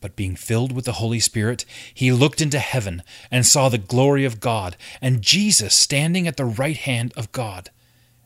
But 0.00 0.16
being 0.16 0.36
filled 0.36 0.72
with 0.72 0.84
the 0.84 0.92
Holy 0.92 1.20
Spirit, 1.20 1.64
he 1.92 2.12
looked 2.12 2.40
into 2.40 2.58
heaven 2.58 3.02
and 3.30 3.46
saw 3.46 3.68
the 3.68 3.78
glory 3.78 4.24
of 4.24 4.40
God, 4.40 4.76
and 5.00 5.22
Jesus 5.22 5.74
standing 5.74 6.26
at 6.26 6.36
the 6.36 6.44
right 6.44 6.76
hand 6.76 7.12
of 7.16 7.30
God, 7.32 7.70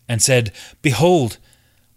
and 0.09 0.23
said, 0.23 0.53
Behold, 0.83 1.39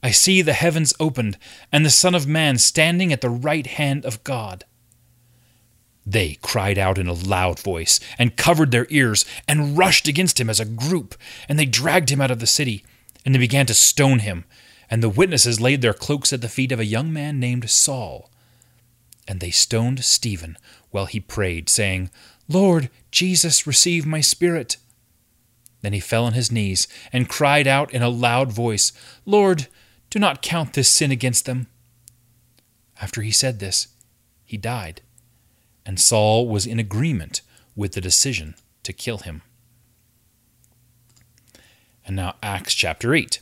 I 0.03 0.11
see 0.11 0.41
the 0.41 0.51
heavens 0.51 0.93
opened, 0.99 1.37
and 1.71 1.85
the 1.85 1.89
Son 1.89 2.13
of 2.13 2.27
Man 2.27 2.57
standing 2.57 3.13
at 3.13 3.21
the 3.21 3.29
right 3.29 3.65
hand 3.65 4.05
of 4.05 4.21
God. 4.25 4.65
They 6.05 6.37
cried 6.41 6.77
out 6.77 6.97
in 6.97 7.07
a 7.07 7.13
loud 7.13 7.61
voice, 7.61 8.01
and 8.19 8.35
covered 8.35 8.71
their 8.71 8.85
ears, 8.89 9.23
and 9.47 9.77
rushed 9.77 10.09
against 10.09 10.41
him 10.41 10.49
as 10.49 10.59
a 10.59 10.65
group, 10.65 11.15
and 11.47 11.57
they 11.57 11.65
dragged 11.65 12.09
him 12.09 12.19
out 12.19 12.31
of 12.31 12.39
the 12.39 12.47
city, 12.47 12.83
and 13.25 13.33
they 13.33 13.39
began 13.39 13.65
to 13.67 13.73
stone 13.73 14.19
him. 14.19 14.43
And 14.89 15.01
the 15.01 15.07
witnesses 15.07 15.61
laid 15.61 15.81
their 15.81 15.93
cloaks 15.93 16.33
at 16.33 16.41
the 16.41 16.49
feet 16.49 16.73
of 16.73 16.79
a 16.81 16.85
young 16.85 17.13
man 17.13 17.39
named 17.39 17.69
Saul. 17.69 18.29
And 19.25 19.39
they 19.39 19.51
stoned 19.51 20.03
Stephen 20.03 20.57
while 20.91 21.05
he 21.05 21.21
prayed, 21.21 21.69
saying, 21.69 22.09
Lord 22.49 22.89
Jesus, 23.09 23.65
receive 23.65 24.05
my 24.05 24.19
spirit. 24.19 24.75
Then 25.81 25.93
he 25.93 26.01
fell 26.01 26.25
on 26.25 26.33
his 26.33 26.51
knees 26.51 26.89
and 27.13 27.29
cried 27.29 27.67
out 27.67 27.93
in 27.93 28.01
a 28.01 28.09
loud 28.09 28.51
voice, 28.51 28.91
Lord, 29.25 29.67
do 30.13 30.19
not 30.19 30.43
count 30.43 30.73
this 30.73 30.89
sin 30.89 31.09
against 31.09 31.47
them. 31.47 31.65
After 33.01 33.23
he 33.23 33.31
said 33.31 33.57
this, 33.57 33.87
he 34.45 34.57
died, 34.57 35.01
and 35.87 35.99
Saul 35.99 36.47
was 36.47 36.67
in 36.67 36.77
agreement 36.77 37.41
with 37.75 37.93
the 37.93 37.99
decision 37.99 38.53
to 38.83 38.93
kill 38.93 39.17
him. 39.17 39.41
And 42.05 42.15
now, 42.15 42.35
Acts 42.43 42.75
chapter 42.75 43.15
8. 43.15 43.39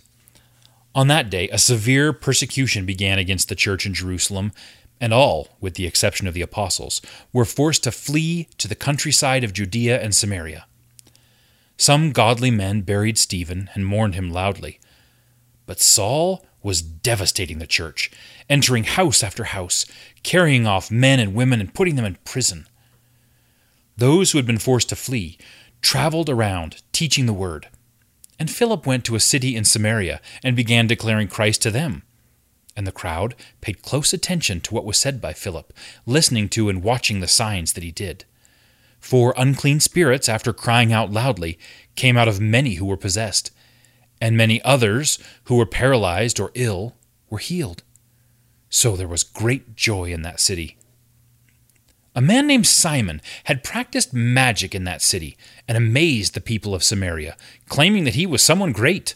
On 0.96 1.10
that 1.10 1.30
day, 1.30 1.50
a 1.50 1.58
severe 1.58 2.14
persecution 2.14 2.86
began 2.86 3.20
against 3.20 3.50
the 3.50 3.56
church 3.56 3.86
in 3.86 3.94
Jerusalem, 3.94 4.54
and 5.02 5.14
all, 5.14 5.50
with 5.60 5.74
the 5.74 5.86
exception 5.86 6.26
of 6.26 6.34
the 6.34 6.42
apostles, 6.42 7.02
were 7.34 7.44
forced 7.44 7.84
to 7.84 7.92
flee 7.92 8.48
to 8.60 8.70
the 8.70 8.76
countryside 8.76 9.44
of 9.44 9.52
Judea 9.52 10.02
and 10.02 10.16
Samaria. 10.16 10.66
Some 11.76 12.14
godly 12.14 12.50
men 12.50 12.80
buried 12.84 13.18
Stephen 13.18 13.70
and 13.74 13.86
mourned 13.86 14.16
him 14.16 14.32
loudly. 14.32 14.80
But 15.66 15.82
Saul 15.82 16.46
was 16.64 16.82
devastating 16.82 17.60
the 17.60 17.68
church, 17.68 18.12
entering 18.50 18.84
house 18.84 19.24
after 19.24 19.46
house, 19.46 19.86
carrying 20.24 20.68
off 20.68 20.92
men 20.92 21.20
and 21.20 21.34
women 21.34 21.60
and 21.60 21.74
putting 21.74 21.96
them 21.96 22.06
in 22.06 22.18
prison. 22.24 22.68
Those 23.98 24.32
who 24.32 24.38
had 24.38 24.48
been 24.48 24.58
forced 24.58 24.90
to 24.90 24.96
flee 24.96 25.38
traveled 25.82 26.30
around 26.30 26.82
teaching 26.92 27.26
the 27.26 27.34
word. 27.34 27.68
And 28.40 28.50
Philip 28.50 28.86
went 28.86 29.06
to 29.06 29.16
a 29.16 29.20
city 29.20 29.56
in 29.56 29.66
Samaria 29.66 30.22
and 30.44 30.56
began 30.56 30.88
declaring 30.88 31.28
Christ 31.28 31.62
to 31.64 31.72
them 31.72 32.04
and 32.76 32.88
the 32.88 32.92
crowd 32.92 33.36
paid 33.60 33.82
close 33.82 34.14
attention 34.14 34.62
to 34.62 34.74
what 34.74 34.86
was 34.86 34.98
said 34.98 35.22
by 35.22 35.34
Philip, 35.34 35.74
listening 36.06 36.50
to 36.50 36.70
and 36.70 36.84
watching 36.84 37.20
the 37.20 37.28
signs 37.28 37.74
that 37.74 37.84
he 37.84 37.92
did. 37.92 38.26
For 39.00 39.34
unclean 39.38 39.80
spirits, 39.80 40.30
after 40.30 40.54
crying 40.54 40.94
out 40.94 41.12
loudly, 41.12 41.60
came 41.96 42.18
out 42.18 42.28
of 42.28 42.40
many 42.40 42.76
who 42.76 42.86
were 42.86 42.98
possessed, 42.98 43.52
and 44.22 44.38
many 44.38 44.62
others 44.62 45.18
who 45.46 45.56
were 45.56 45.66
paralyzed 45.66 46.40
or 46.40 46.52
ill 46.54 46.96
were 47.30 47.40
healed. 47.40 47.84
So 48.70 48.96
there 48.96 49.08
was 49.08 49.24
great 49.24 49.76
joy 49.76 50.12
in 50.12 50.22
that 50.22 50.40
city. 50.40 50.78
A 52.16 52.22
man 52.22 52.46
named 52.46 52.68
Simon 52.68 53.22
had 53.46 53.64
practiced 53.64 54.14
magic 54.14 54.76
in 54.76 54.84
that 54.84 55.02
city 55.02 55.38
and 55.68 55.78
amazed 55.78 56.34
the 56.34 56.42
people 56.42 56.76
of 56.76 56.84
Samaria, 56.84 57.36
claiming 57.68 58.04
that 58.04 58.16
he 58.16 58.26
was 58.26 58.44
someone 58.44 58.74
great. 58.74 59.16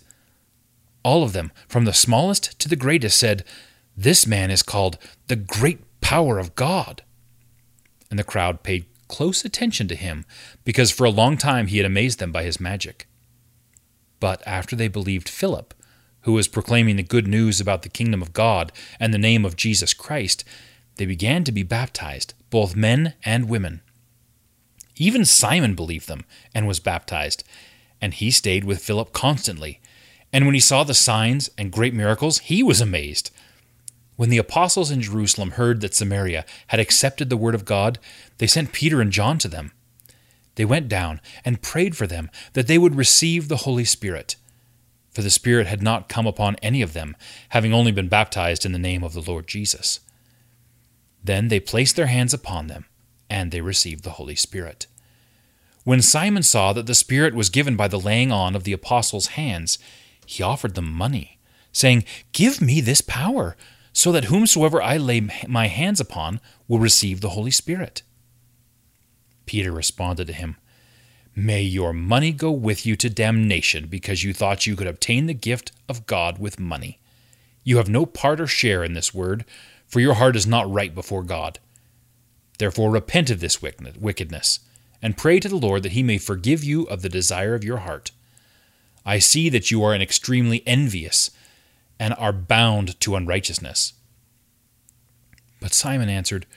All 1.03 1.23
of 1.23 1.33
them, 1.33 1.51
from 1.67 1.85
the 1.85 1.93
smallest 1.93 2.57
to 2.59 2.69
the 2.69 2.75
greatest, 2.75 3.19
said, 3.19 3.43
This 3.95 4.25
man 4.25 4.49
is 4.49 4.63
called 4.63 4.97
the 5.27 5.35
great 5.35 5.79
power 6.01 6.39
of 6.39 6.55
God. 6.55 7.03
And 8.09 8.17
the 8.17 8.23
crowd 8.23 8.63
paid 8.63 8.85
close 9.07 9.43
attention 9.43 9.87
to 9.89 9.95
him, 9.95 10.25
because 10.63 10.89
for 10.89 11.03
a 11.03 11.09
long 11.09 11.37
time 11.37 11.67
he 11.67 11.77
had 11.77 11.85
amazed 11.85 12.19
them 12.19 12.31
by 12.31 12.43
his 12.43 12.59
magic. 12.59 13.07
But 14.25 14.41
after 14.47 14.75
they 14.75 14.87
believed 14.87 15.29
Philip, 15.29 15.75
who 16.21 16.33
was 16.33 16.47
proclaiming 16.47 16.95
the 16.95 17.03
good 17.03 17.27
news 17.27 17.61
about 17.61 17.83
the 17.83 17.89
kingdom 17.89 18.23
of 18.23 18.33
God 18.33 18.71
and 18.99 19.13
the 19.13 19.19
name 19.19 19.45
of 19.45 19.55
Jesus 19.55 19.93
Christ, 19.93 20.43
they 20.95 21.05
began 21.05 21.43
to 21.43 21.51
be 21.51 21.61
baptized, 21.61 22.33
both 22.49 22.75
men 22.75 23.13
and 23.23 23.47
women. 23.47 23.81
Even 24.95 25.25
Simon 25.25 25.75
believed 25.75 26.07
them 26.07 26.25
and 26.55 26.67
was 26.67 26.79
baptized, 26.79 27.43
and 28.01 28.15
he 28.15 28.31
stayed 28.31 28.63
with 28.63 28.81
Philip 28.81 29.13
constantly 29.13 29.79
and 30.33 30.47
when 30.47 30.55
he 30.55 30.59
saw 30.59 30.83
the 30.83 30.95
signs 30.95 31.51
and 31.55 31.71
great 31.71 31.93
miracles, 31.93 32.39
he 32.39 32.63
was 32.63 32.81
amazed. 32.81 33.29
When 34.15 34.31
the 34.31 34.39
apostles 34.39 34.89
in 34.89 35.01
Jerusalem 35.01 35.51
heard 35.51 35.81
that 35.81 35.93
Samaria 35.93 36.45
had 36.69 36.79
accepted 36.79 37.29
the 37.29 37.37
word 37.37 37.53
of 37.53 37.63
God, 37.63 37.99
they 38.39 38.47
sent 38.47 38.73
Peter 38.73 39.01
and 39.01 39.11
John 39.11 39.37
to 39.37 39.47
them. 39.47 39.71
They 40.55 40.65
went 40.65 40.87
down 40.87 41.21
and 41.43 41.61
prayed 41.61 41.95
for 41.95 42.07
them 42.07 42.29
that 42.53 42.67
they 42.67 42.77
would 42.77 42.95
receive 42.95 43.47
the 43.47 43.57
Holy 43.57 43.85
Spirit. 43.85 44.35
For 45.11 45.21
the 45.21 45.29
Spirit 45.29 45.67
had 45.67 45.81
not 45.81 46.09
come 46.09 46.27
upon 46.27 46.55
any 46.61 46.81
of 46.81 46.93
them, 46.93 47.15
having 47.49 47.73
only 47.73 47.91
been 47.91 48.09
baptized 48.09 48.65
in 48.65 48.71
the 48.71 48.79
name 48.79 49.03
of 49.03 49.13
the 49.13 49.21
Lord 49.21 49.47
Jesus. 49.47 50.01
Then 51.23 51.47
they 51.47 51.59
placed 51.59 51.95
their 51.95 52.07
hands 52.07 52.33
upon 52.33 52.67
them, 52.67 52.85
and 53.29 53.51
they 53.51 53.61
received 53.61 54.03
the 54.03 54.11
Holy 54.11 54.35
Spirit. 54.35 54.87
When 55.83 56.01
Simon 56.01 56.43
saw 56.43 56.73
that 56.73 56.85
the 56.85 56.95
Spirit 56.95 57.33
was 57.33 57.49
given 57.49 57.75
by 57.75 57.87
the 57.87 57.99
laying 57.99 58.31
on 58.31 58.55
of 58.55 58.63
the 58.63 58.73
apostles' 58.73 59.27
hands, 59.27 59.77
he 60.25 60.43
offered 60.43 60.75
them 60.75 60.91
money, 60.91 61.37
saying, 61.71 62.03
Give 62.31 62.61
me 62.61 62.81
this 62.81 63.01
power, 63.01 63.55
so 63.93 64.11
that 64.11 64.25
whomsoever 64.25 64.81
I 64.81 64.97
lay 64.97 65.29
my 65.47 65.67
hands 65.67 65.99
upon 65.99 66.41
will 66.67 66.79
receive 66.79 67.21
the 67.21 67.29
Holy 67.29 67.51
Spirit. 67.51 68.01
Peter 69.45 69.71
responded 69.71 70.27
to 70.27 70.33
him, 70.33 70.57
May 71.35 71.61
your 71.61 71.93
money 71.93 72.31
go 72.31 72.51
with 72.51 72.85
you 72.85 72.95
to 72.95 73.09
damnation, 73.09 73.87
because 73.87 74.23
you 74.23 74.33
thought 74.33 74.65
you 74.65 74.75
could 74.75 74.87
obtain 74.87 75.25
the 75.25 75.33
gift 75.33 75.71
of 75.89 76.05
God 76.05 76.39
with 76.39 76.59
money. 76.59 76.99
You 77.63 77.77
have 77.77 77.89
no 77.89 78.05
part 78.05 78.39
or 78.39 78.47
share 78.47 78.83
in 78.83 78.93
this 78.93 79.13
word, 79.13 79.43
for 79.87 79.99
your 79.99 80.15
heart 80.15 80.35
is 80.35 80.47
not 80.47 80.71
right 80.71 80.95
before 80.95 81.23
God. 81.23 81.59
Therefore 82.57 82.89
repent 82.89 83.29
of 83.29 83.41
this 83.41 83.61
wickedness, 83.61 84.59
and 85.01 85.17
pray 85.17 85.39
to 85.39 85.49
the 85.49 85.57
Lord 85.57 85.83
that 85.83 85.91
he 85.91 86.03
may 86.03 86.17
forgive 86.17 86.63
you 86.63 86.83
of 86.83 87.01
the 87.01 87.09
desire 87.09 87.53
of 87.53 87.63
your 87.63 87.79
heart 87.79 88.11
I 89.05 89.19
see 89.19 89.49
that 89.49 89.69
you 89.69 89.83
are 89.83 89.93
an 89.93 90.01
extremely 90.01 90.63
envious 90.65 91.29
and 91.99 92.13
are 92.15 92.33
bound 92.33 92.99
to 93.01 93.15
unrighteousness. 93.15 93.93
But 95.61 95.73
Simon 95.73 96.09
answered, 96.09 96.47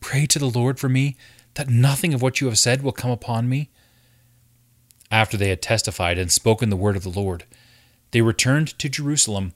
Pray 0.00 0.26
to 0.26 0.38
the 0.38 0.50
Lord 0.50 0.80
for 0.80 0.88
me, 0.88 1.16
that 1.58 1.68
nothing 1.68 2.14
of 2.14 2.22
what 2.22 2.40
you 2.40 2.46
have 2.46 2.56
said 2.56 2.82
will 2.82 2.92
come 2.92 3.10
upon 3.10 3.48
me. 3.48 3.68
After 5.10 5.36
they 5.36 5.48
had 5.48 5.60
testified 5.60 6.16
and 6.16 6.30
spoken 6.30 6.70
the 6.70 6.76
word 6.76 6.94
of 6.94 7.02
the 7.02 7.08
Lord, 7.08 7.42
they 8.12 8.22
returned 8.22 8.78
to 8.78 8.88
Jerusalem, 8.88 9.52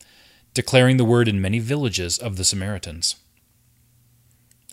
declaring 0.53 0.97
the 0.97 1.05
word 1.05 1.29
in 1.29 1.41
many 1.41 1.61
villages 1.61 2.19
of 2.19 2.37
the 2.37 2.43
Samaritans. 2.43 3.15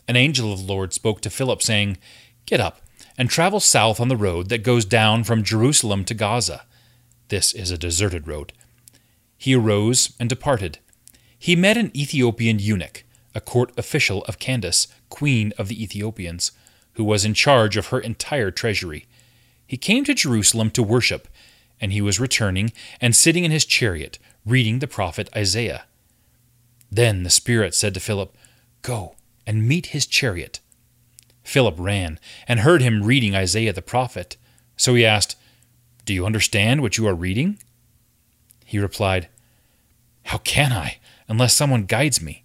An 0.08 0.16
angel 0.16 0.52
of 0.52 0.66
the 0.66 0.72
Lord 0.72 0.92
spoke 0.92 1.20
to 1.20 1.30
Philip, 1.30 1.62
saying, 1.62 1.98
Get 2.46 2.58
up 2.58 2.80
and 3.16 3.30
travel 3.30 3.60
south 3.60 4.00
on 4.00 4.08
the 4.08 4.16
road 4.16 4.48
that 4.48 4.64
goes 4.64 4.84
down 4.84 5.22
from 5.22 5.44
Jerusalem 5.44 6.04
to 6.06 6.14
Gaza. 6.14 6.64
This 7.28 7.52
is 7.52 7.70
a 7.70 7.78
deserted 7.78 8.26
road. 8.26 8.52
He 9.38 9.54
arose 9.54 10.16
and 10.18 10.28
departed. 10.28 10.80
He 11.38 11.54
met 11.54 11.76
an 11.76 11.96
Ethiopian 11.96 12.58
eunuch, 12.58 13.04
a 13.36 13.40
court 13.40 13.70
official 13.78 14.24
of 14.24 14.40
Candace, 14.40 14.88
queen 15.10 15.52
of 15.56 15.68
the 15.68 15.80
Ethiopians, 15.80 16.50
who 17.00 17.04
was 17.04 17.24
in 17.24 17.32
charge 17.32 17.78
of 17.78 17.86
her 17.86 17.98
entire 17.98 18.50
treasury. 18.50 19.06
He 19.66 19.78
came 19.78 20.04
to 20.04 20.12
Jerusalem 20.12 20.70
to 20.72 20.82
worship, 20.82 21.28
and 21.80 21.94
he 21.94 22.02
was 22.02 22.20
returning 22.20 22.74
and 23.00 23.16
sitting 23.16 23.42
in 23.42 23.50
his 23.50 23.64
chariot, 23.64 24.18
reading 24.44 24.80
the 24.80 24.86
prophet 24.86 25.30
Isaiah. 25.34 25.84
Then 26.92 27.22
the 27.22 27.30
Spirit 27.30 27.74
said 27.74 27.94
to 27.94 28.00
Philip, 28.00 28.36
Go 28.82 29.16
and 29.46 29.66
meet 29.66 29.86
his 29.86 30.04
chariot. 30.04 30.60
Philip 31.42 31.76
ran 31.78 32.20
and 32.46 32.60
heard 32.60 32.82
him 32.82 33.02
reading 33.02 33.34
Isaiah 33.34 33.72
the 33.72 33.80
prophet. 33.80 34.36
So 34.76 34.94
he 34.94 35.06
asked, 35.06 35.36
do 36.04 36.12
you 36.12 36.26
understand 36.26 36.82
what 36.82 36.98
you 36.98 37.06
are 37.06 37.14
reading? 37.14 37.56
He 38.66 38.78
replied, 38.78 39.28
How 40.24 40.36
can 40.36 40.70
I, 40.70 40.98
unless 41.28 41.54
someone 41.54 41.84
guides 41.84 42.20
me? 42.20 42.44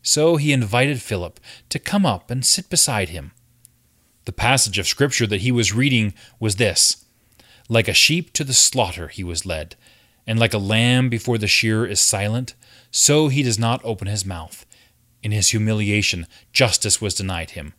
So 0.00 0.36
he 0.36 0.52
invited 0.52 1.02
Philip 1.02 1.40
to 1.70 1.80
come 1.80 2.06
up 2.06 2.30
and 2.30 2.46
sit 2.46 2.70
beside 2.70 3.08
him. 3.08 3.32
The 4.28 4.32
passage 4.32 4.78
of 4.78 4.86
Scripture 4.86 5.26
that 5.26 5.40
he 5.40 5.50
was 5.50 5.72
reading 5.72 6.12
was 6.38 6.56
this 6.56 7.06
Like 7.70 7.88
a 7.88 7.94
sheep 7.94 8.34
to 8.34 8.44
the 8.44 8.52
slaughter 8.52 9.08
he 9.08 9.24
was 9.24 9.46
led, 9.46 9.74
and 10.26 10.38
like 10.38 10.52
a 10.52 10.58
lamb 10.58 11.08
before 11.08 11.38
the 11.38 11.46
shearer 11.46 11.86
is 11.86 11.98
silent, 11.98 12.54
so 12.90 13.28
he 13.28 13.42
does 13.42 13.58
not 13.58 13.80
open 13.84 14.06
his 14.06 14.26
mouth. 14.26 14.66
In 15.22 15.32
his 15.32 15.48
humiliation, 15.48 16.26
justice 16.52 17.00
was 17.00 17.14
denied 17.14 17.52
him. 17.52 17.72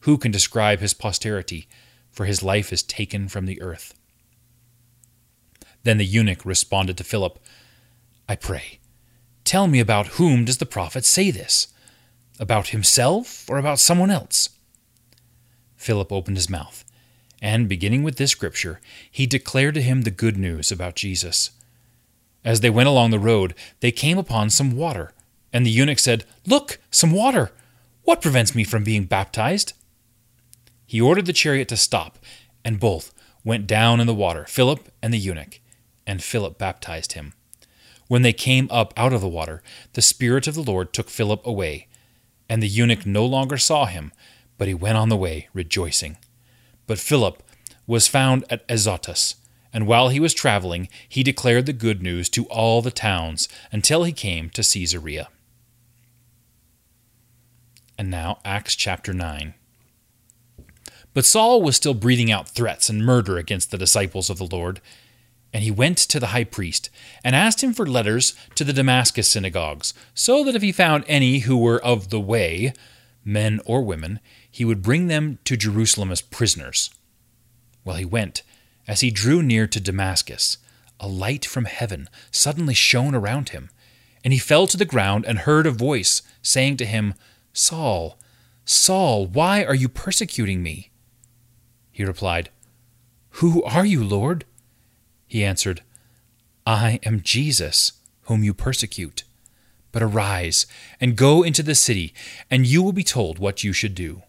Who 0.00 0.18
can 0.18 0.32
describe 0.32 0.80
his 0.80 0.92
posterity? 0.92 1.68
For 2.10 2.26
his 2.26 2.42
life 2.42 2.72
is 2.72 2.82
taken 2.82 3.28
from 3.28 3.46
the 3.46 3.62
earth. 3.62 3.94
Then 5.84 5.98
the 5.98 6.04
eunuch 6.04 6.44
responded 6.44 6.98
to 6.98 7.04
Philip, 7.04 7.38
I 8.28 8.34
pray, 8.34 8.80
tell 9.44 9.68
me 9.68 9.78
about 9.78 10.18
whom 10.18 10.46
does 10.46 10.58
the 10.58 10.66
prophet 10.66 11.04
say 11.04 11.30
this? 11.30 11.68
About 12.40 12.70
himself 12.70 13.48
or 13.48 13.58
about 13.58 13.78
someone 13.78 14.10
else? 14.10 14.48
Philip 15.82 16.12
opened 16.12 16.36
his 16.36 16.48
mouth, 16.48 16.84
and 17.40 17.68
beginning 17.68 18.04
with 18.04 18.16
this 18.16 18.30
scripture, 18.30 18.80
he 19.10 19.26
declared 19.26 19.74
to 19.74 19.82
him 19.82 20.02
the 20.02 20.12
good 20.12 20.36
news 20.36 20.70
about 20.70 20.94
Jesus. 20.94 21.50
As 22.44 22.60
they 22.60 22.70
went 22.70 22.88
along 22.88 23.10
the 23.10 23.18
road, 23.18 23.54
they 23.80 23.90
came 23.90 24.16
upon 24.16 24.48
some 24.48 24.76
water, 24.76 25.12
and 25.52 25.66
the 25.66 25.70
eunuch 25.70 25.98
said, 25.98 26.24
Look, 26.46 26.78
some 26.90 27.10
water! 27.10 27.50
What 28.04 28.22
prevents 28.22 28.54
me 28.54 28.62
from 28.62 28.84
being 28.84 29.04
baptized? 29.04 29.72
He 30.86 31.00
ordered 31.00 31.26
the 31.26 31.32
chariot 31.32 31.68
to 31.68 31.76
stop, 31.76 32.18
and 32.64 32.78
both 32.78 33.12
went 33.44 33.66
down 33.66 34.00
in 34.00 34.06
the 34.06 34.14
water, 34.14 34.44
Philip 34.48 34.88
and 35.02 35.12
the 35.12 35.18
eunuch, 35.18 35.58
and 36.06 36.22
Philip 36.22 36.58
baptized 36.58 37.14
him. 37.14 37.32
When 38.06 38.22
they 38.22 38.32
came 38.32 38.68
up 38.70 38.94
out 38.96 39.12
of 39.12 39.20
the 39.20 39.28
water, 39.28 39.62
the 39.94 40.02
Spirit 40.02 40.46
of 40.46 40.54
the 40.54 40.62
Lord 40.62 40.92
took 40.92 41.10
Philip 41.10 41.44
away, 41.44 41.88
and 42.48 42.62
the 42.62 42.68
eunuch 42.68 43.04
no 43.04 43.26
longer 43.26 43.58
saw 43.58 43.86
him, 43.86 44.12
but 44.58 44.68
he 44.68 44.74
went 44.74 44.96
on 44.96 45.08
the 45.08 45.16
way, 45.16 45.48
rejoicing. 45.52 46.16
But 46.86 46.98
Philip 46.98 47.42
was 47.86 48.08
found 48.08 48.44
at 48.50 48.66
Azotus 48.68 49.36
and 49.72 49.86
while 49.86 50.10
he 50.10 50.20
was 50.20 50.34
traveling, 50.34 50.88
he 51.08 51.22
declared 51.22 51.66
the 51.66 51.72
good 51.72 52.02
news 52.02 52.28
to 52.30 52.44
all 52.46 52.82
the 52.82 52.90
towns 52.90 53.48
until 53.70 54.04
he 54.04 54.12
came 54.12 54.50
to 54.50 54.62
Caesarea. 54.62 55.28
And 57.96 58.10
now, 58.10 58.38
Acts 58.44 58.76
chapter 58.76 59.14
9. 59.14 59.54
But 61.14 61.24
Saul 61.24 61.62
was 61.62 61.76
still 61.76 61.94
breathing 61.94 62.30
out 62.30 62.48
threats 62.48 62.88
and 62.88 63.04
murder 63.04 63.38
against 63.38 63.70
the 63.70 63.78
disciples 63.78 64.28
of 64.28 64.38
the 64.38 64.44
Lord. 64.44 64.80
And 65.52 65.62
he 65.62 65.70
went 65.70 65.98
to 65.98 66.18
the 66.18 66.28
high 66.28 66.44
priest 66.44 66.90
and 67.22 67.36
asked 67.36 67.62
him 67.62 67.74
for 67.74 67.86
letters 67.86 68.34
to 68.54 68.64
the 68.64 68.72
Damascus 68.72 69.28
synagogues, 69.28 69.92
so 70.14 70.42
that 70.44 70.56
if 70.56 70.62
he 70.62 70.72
found 70.72 71.04
any 71.06 71.40
who 71.40 71.56
were 71.56 71.82
of 71.82 72.08
the 72.08 72.20
way, 72.20 72.72
men 73.24 73.60
or 73.66 73.82
women, 73.82 74.20
he 74.52 74.64
would 74.64 74.82
bring 74.82 75.08
them 75.08 75.38
to 75.44 75.56
Jerusalem 75.56 76.12
as 76.12 76.20
prisoners. 76.20 76.90
Well, 77.84 77.96
he 77.96 78.04
went 78.04 78.42
as 78.86 79.00
he 79.00 79.10
drew 79.10 79.42
near 79.42 79.66
to 79.66 79.80
Damascus, 79.80 80.58
a 81.00 81.08
light 81.08 81.44
from 81.44 81.64
heaven 81.64 82.08
suddenly 82.30 82.74
shone 82.74 83.14
around 83.14 83.48
him, 83.48 83.70
and 84.22 84.32
he 84.32 84.38
fell 84.38 84.66
to 84.68 84.76
the 84.76 84.84
ground 84.84 85.24
and 85.26 85.40
heard 85.40 85.66
a 85.66 85.70
voice 85.70 86.22
saying 86.42 86.76
to 86.76 86.84
him, 86.84 87.14
Saul, 87.52 88.18
Saul, 88.64 89.26
why 89.26 89.64
are 89.64 89.74
you 89.74 89.88
persecuting 89.88 90.62
me? 90.62 90.90
He 91.90 92.04
replied, 92.04 92.50
Who 93.30 93.62
are 93.64 93.86
you, 93.86 94.04
Lord? 94.04 94.44
He 95.26 95.42
answered, 95.42 95.82
I 96.66 97.00
am 97.04 97.22
Jesus, 97.22 97.92
whom 98.22 98.44
you 98.44 98.54
persecute. 98.54 99.24
But 99.90 100.02
arise 100.02 100.66
and 101.00 101.16
go 101.16 101.42
into 101.42 101.62
the 101.62 101.74
city, 101.74 102.14
and 102.50 102.66
you 102.66 102.82
will 102.82 102.92
be 102.92 103.02
told 103.02 103.38
what 103.38 103.64
you 103.64 103.72
should 103.72 103.94
do. 103.94 104.22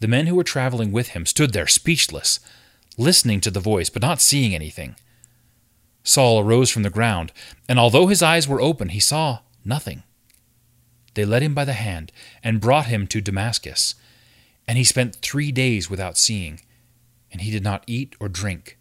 The 0.00 0.08
men 0.08 0.26
who 0.26 0.34
were 0.34 0.44
traveling 0.44 0.92
with 0.92 1.08
him 1.08 1.26
stood 1.26 1.52
there 1.52 1.66
speechless 1.66 2.40
listening 3.00 3.40
to 3.40 3.50
the 3.50 3.60
voice, 3.60 3.88
but 3.88 4.02
not 4.02 4.20
seeing 4.20 4.54
anything. 4.54 4.94
Saul 6.02 6.40
arose 6.40 6.70
from 6.70 6.82
the 6.82 6.90
ground, 6.90 7.32
and 7.68 7.78
although 7.78 8.06
his 8.06 8.22
eyes 8.22 8.46
were 8.46 8.60
open, 8.60 8.90
he 8.90 9.00
saw 9.00 9.40
nothing. 9.64 10.02
They 11.14 11.24
led 11.24 11.42
him 11.42 11.54
by 11.54 11.64
the 11.64 11.72
hand 11.72 12.12
and 12.42 12.60
brought 12.60 12.86
him 12.86 13.06
to 13.08 13.20
Damascus. 13.20 13.94
And 14.68 14.78
he 14.78 14.84
spent 14.84 15.16
three 15.16 15.50
days 15.50 15.90
without 15.90 16.16
seeing, 16.16 16.60
and 17.32 17.40
he 17.40 17.50
did 17.50 17.64
not 17.64 17.84
eat 17.86 18.14
or 18.20 18.28
drink. 18.28 18.78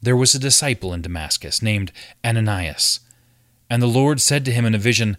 There 0.00 0.16
was 0.16 0.34
a 0.34 0.38
disciple 0.38 0.94
in 0.94 1.02
Damascus 1.02 1.62
named 1.62 1.92
Ananias. 2.24 3.00
And 3.68 3.82
the 3.82 3.86
Lord 3.86 4.20
said 4.20 4.44
to 4.44 4.52
him 4.52 4.64
in 4.64 4.74
a 4.74 4.78
vision, 4.78 5.16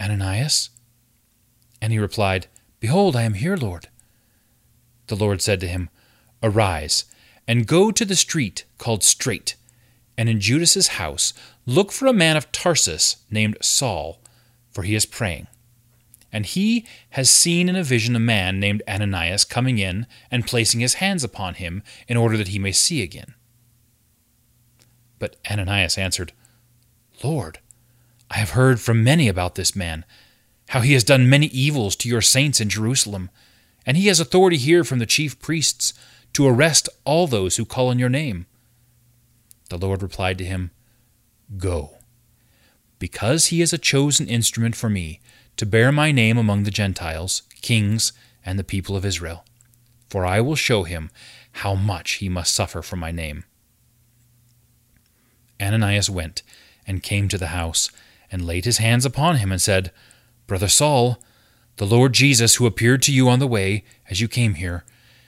Ananias? 0.00 0.70
And 1.80 1.92
he 1.92 1.98
replied, 1.98 2.46
Behold, 2.80 3.14
I 3.14 3.22
am 3.22 3.34
here, 3.34 3.56
Lord. 3.56 3.88
The 5.06 5.16
Lord 5.16 5.42
said 5.42 5.60
to 5.60 5.68
him, 5.68 5.90
Arise 6.42 7.04
and 7.46 7.66
go 7.66 7.90
to 7.90 8.04
the 8.04 8.16
street 8.16 8.64
called 8.78 9.02
Straight, 9.02 9.56
and 10.16 10.28
in 10.28 10.40
Judas's 10.40 10.88
house 10.88 11.34
look 11.66 11.92
for 11.92 12.06
a 12.06 12.12
man 12.12 12.36
of 12.36 12.50
Tarsus 12.52 13.16
named 13.30 13.58
Saul, 13.60 14.20
for 14.70 14.82
he 14.82 14.94
is 14.94 15.06
praying. 15.06 15.46
And 16.32 16.46
he 16.46 16.84
has 17.10 17.30
seen 17.30 17.68
in 17.68 17.76
a 17.76 17.84
vision 17.84 18.16
a 18.16 18.20
man 18.20 18.58
named 18.58 18.82
Ananias 18.88 19.44
coming 19.44 19.78
in 19.78 20.06
and 20.30 20.46
placing 20.46 20.80
his 20.80 20.94
hands 20.94 21.22
upon 21.22 21.54
him 21.54 21.82
in 22.08 22.16
order 22.16 22.36
that 22.36 22.48
he 22.48 22.58
may 22.58 22.72
see 22.72 23.02
again. 23.02 23.34
But 25.20 25.36
Ananias 25.48 25.96
answered, 25.96 26.32
Lord, 27.22 27.60
I 28.30 28.38
have 28.38 28.50
heard 28.50 28.80
from 28.80 29.04
many 29.04 29.28
about 29.28 29.54
this 29.54 29.76
man, 29.76 30.04
how 30.70 30.80
he 30.80 30.94
has 30.94 31.04
done 31.04 31.30
many 31.30 31.46
evils 31.46 31.94
to 31.96 32.08
your 32.08 32.20
saints 32.20 32.60
in 32.60 32.68
Jerusalem, 32.68 33.30
and 33.86 33.96
he 33.96 34.06
has 34.08 34.20
authority 34.20 34.56
here 34.56 34.84
from 34.84 34.98
the 34.98 35.06
chief 35.06 35.38
priests 35.40 35.94
to 36.32 36.46
arrest 36.46 36.88
all 37.04 37.26
those 37.26 37.56
who 37.56 37.64
call 37.64 37.88
on 37.88 37.98
your 37.98 38.08
name. 38.08 38.46
The 39.70 39.78
Lord 39.78 40.02
replied 40.02 40.38
to 40.38 40.44
him, 40.44 40.70
Go, 41.56 41.98
because 42.98 43.46
he 43.46 43.62
is 43.62 43.72
a 43.72 43.78
chosen 43.78 44.26
instrument 44.28 44.76
for 44.76 44.90
me 44.90 45.20
to 45.56 45.66
bear 45.66 45.92
my 45.92 46.10
name 46.10 46.36
among 46.36 46.64
the 46.64 46.70
Gentiles, 46.70 47.42
kings, 47.62 48.12
and 48.44 48.58
the 48.58 48.64
people 48.64 48.96
of 48.96 49.04
Israel. 49.04 49.44
For 50.08 50.24
I 50.24 50.40
will 50.40 50.56
show 50.56 50.84
him 50.84 51.10
how 51.52 51.74
much 51.74 52.12
he 52.14 52.28
must 52.28 52.54
suffer 52.54 52.82
for 52.82 52.96
my 52.96 53.10
name. 53.10 53.44
Ananias 55.60 56.10
went 56.10 56.42
and 56.86 57.02
came 57.02 57.28
to 57.28 57.38
the 57.38 57.48
house, 57.48 57.90
and 58.30 58.44
laid 58.44 58.64
his 58.64 58.78
hands 58.78 59.06
upon 59.06 59.36
him, 59.36 59.52
and 59.52 59.62
said, 59.62 59.90
Brother 60.46 60.68
Saul, 60.68 61.18
the 61.76 61.86
Lord 61.86 62.12
Jesus, 62.12 62.56
who 62.56 62.66
appeared 62.66 63.02
to 63.02 63.12
you 63.12 63.28
on 63.28 63.40
the 63.40 63.46
way 63.46 63.84
as 64.08 64.20
you 64.20 64.28
came 64.28 64.54
here, 64.54 64.84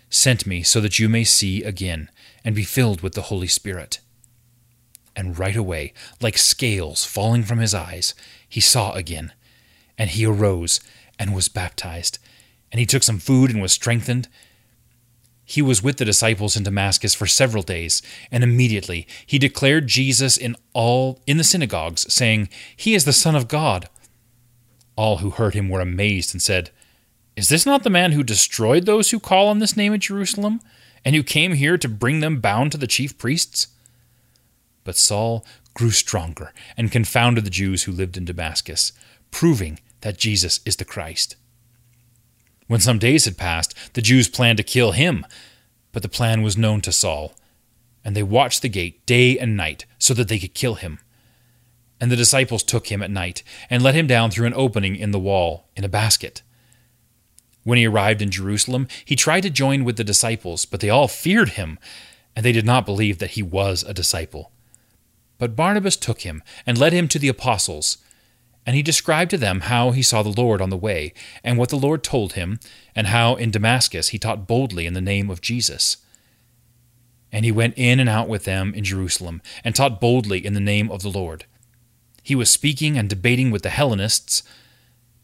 sent 0.09 0.47
me 0.47 0.63
so 0.63 0.81
that 0.81 0.99
you 0.99 1.09
may 1.09 1.25
see 1.25 1.63
again 1.65 2.11
and 2.45 2.55
be 2.55 2.63
filled 2.63 3.01
with 3.01 3.15
the 3.15 3.23
Holy 3.23 3.49
Spirit. 3.49 3.99
And 5.17 5.39
right 5.39 5.57
away, 5.57 5.93
like 6.21 6.39
scales 6.39 7.05
falling 7.05 7.43
from 7.43 7.59
his 7.59 7.75
eyes, 7.75 8.15
he 8.49 8.61
saw 8.61 8.93
again. 8.93 9.33
And 9.99 10.11
he 10.11 10.27
arose 10.27 10.81
and 11.19 11.35
was 11.35 11.49
baptized. 11.49 12.19
And 12.71 12.79
he 12.79 12.87
took 12.87 13.03
some 13.03 13.19
food 13.19 13.51
and 13.51 13.61
was 13.61 13.73
strengthened. 13.73 14.29
He 15.45 15.63
was 15.63 15.83
with 15.83 15.97
the 15.97 16.05
disciples 16.05 16.57
in 16.57 16.65
Damascus 16.65 17.15
for 17.15 17.27
several 17.27 17.63
days, 17.63 18.03
and 18.33 18.43
immediately 18.43 19.07
he 19.25 19.39
declared 19.39 19.87
Jesus 19.87 20.37
in 20.37 20.57
all 20.73 21.23
in 21.27 21.37
the 21.37 21.45
synagogues, 21.45 22.13
saying, 22.13 22.49
He 22.77 22.95
is 22.95 23.05
the 23.05 23.13
Son 23.13 23.37
of 23.37 23.47
God. 23.47 23.89
All 24.97 25.19
who 25.19 25.31
heard 25.31 25.55
him 25.55 25.69
were 25.69 25.81
amazed 25.81 26.35
and 26.35 26.43
said, 26.43 26.71
is 27.37 27.51
this 27.51 27.67
not 27.67 27.85
the 27.85 27.91
man 27.91 28.13
who 28.13 28.23
destroyed 28.23 28.87
those 28.87 29.11
who 29.11 29.21
call 29.21 29.49
on 29.49 29.59
this 29.59 29.77
name 29.77 29.93
at 29.93 30.01
Jerusalem, 30.01 30.63
and 31.05 31.15
who 31.15 31.23
came 31.23 31.53
here 31.53 31.77
to 31.77 31.89
bring 31.89 32.21
them 32.21 32.41
bound 32.41 32.73
to 32.73 32.79
the 32.79 32.87
chief 32.87 33.19
priests? 33.19 33.69
But 34.85 34.97
Saul 34.97 35.45
grew 35.75 35.91
stronger 35.91 36.55
and 36.79 36.91
confounded 36.91 37.45
the 37.45 37.51
Jews 37.51 37.83
who 37.83 37.93
lived 37.93 38.17
in 38.17 38.25
Damascus, 38.25 38.93
proving 39.31 39.79
that 40.01 40.17
Jesus 40.17 40.61
is 40.65 40.77
the 40.77 40.87
Christ. 40.87 41.37
When 42.69 42.81
some 42.81 42.99
days 42.99 43.27
had 43.27 43.37
passed, 43.37 43.75
the 43.93 44.03
Jews 44.03 44.29
planned 44.29 44.57
to 44.57 44.65
kill 44.65 44.93
him, 44.93 45.27
but 45.93 46.03
the 46.03 46.09
plan 46.09 46.41
was 46.41 46.57
known 46.57 46.81
to 46.81 46.93
Saul, 46.93 47.35
and 48.03 48.17
they 48.17 48.23
watched 48.23 48.63
the 48.63 48.69
gate 48.71 49.05
day 49.05 49.39
and 49.39 49.57
night 49.57 49.85
so 49.99 50.15
that 50.15 50.29
they 50.29 50.39
could 50.39 50.55
kill 50.55 50.77
him. 50.77 51.01
And 52.01 52.11
the 52.11 52.17
disciples 52.17 52.63
took 52.63 52.89
him 52.89 53.03
at 53.03 53.11
night 53.11 53.43
and 53.71 53.83
let 53.83 53.95
him 53.95 54.07
down 54.07 54.31
through 54.31 54.47
an 54.47 54.55
opening 54.55 54.97
in 54.97 55.13
the 55.13 55.19
wall 55.19 55.69
in 55.75 55.85
a 55.85 55.89
basket. 55.89 56.43
When 57.65 57.79
he 57.79 57.87
arrived 57.87 58.23
in 58.23 58.31
Jerusalem, 58.31 58.87
he 59.05 59.17
tried 59.17 59.41
to 59.41 59.51
join 59.51 59.83
with 59.83 59.97
the 59.97 60.05
disciples, 60.05 60.67
but 60.67 60.81
they 60.81 60.91
all 60.91 61.09
feared 61.09 61.51
him, 61.51 61.79
and 62.37 62.45
they 62.45 62.53
did 62.53 62.67
not 62.67 62.87
believe 62.87 63.19
that 63.19 63.33
he 63.33 63.43
was 63.43 63.83
a 63.83 63.95
disciple. 63.95 64.53
But 65.39 65.57
Barnabas 65.57 65.97
took 65.97 66.21
him 66.21 66.43
and 66.65 66.79
led 66.79 66.93
him 66.93 67.09
to 67.09 67.19
the 67.19 67.29
apostles. 67.29 67.99
And 68.65 68.75
he 68.77 68.83
described 68.83 69.31
to 69.31 69.39
them 69.39 69.61
how 69.61 69.93
he 69.93 70.03
saw 70.03 70.23
the 70.23 70.29
Lord 70.29 70.61
on 70.61 70.71
the 70.71 70.77
way, 70.77 71.13
and 71.43 71.57
what 71.57 71.69
the 71.69 71.77
Lord 71.77 72.03
told 72.03 72.35
him, 72.35 72.59
and 72.95 73.09
how 73.09 73.37
in 73.37 73.51
Damascus 73.51 74.09
he 74.09 74.19
taught 74.19 74.47
boldly 74.47 74.87
in 74.87 74.95
the 74.95 75.01
name 75.01 75.31
of 75.31 75.41
Jesus. 75.41 75.99
And 77.33 77.45
he 77.45 77.53
went 77.53 77.75
in 77.77 78.01
and 78.01 78.09
out 78.09 78.29
with 78.29 78.45
them 78.45 78.75
in 78.75 78.85
Jerusalem, 78.85 79.41
and 79.65 79.75
taught 79.75 80.01
boldly 80.01 80.45
in 80.45 80.55
the 80.55 80.61
name 80.61 80.91
of 80.91 81.03
the 81.03 81.11
Lord. 81.11 81.47
He 82.27 82.35
was 82.35 82.51
speaking 82.51 82.99
and 82.99 83.09
debating 83.09 83.53
with 83.53 83.63
the 83.63 83.71
Hellenists, 83.71 84.43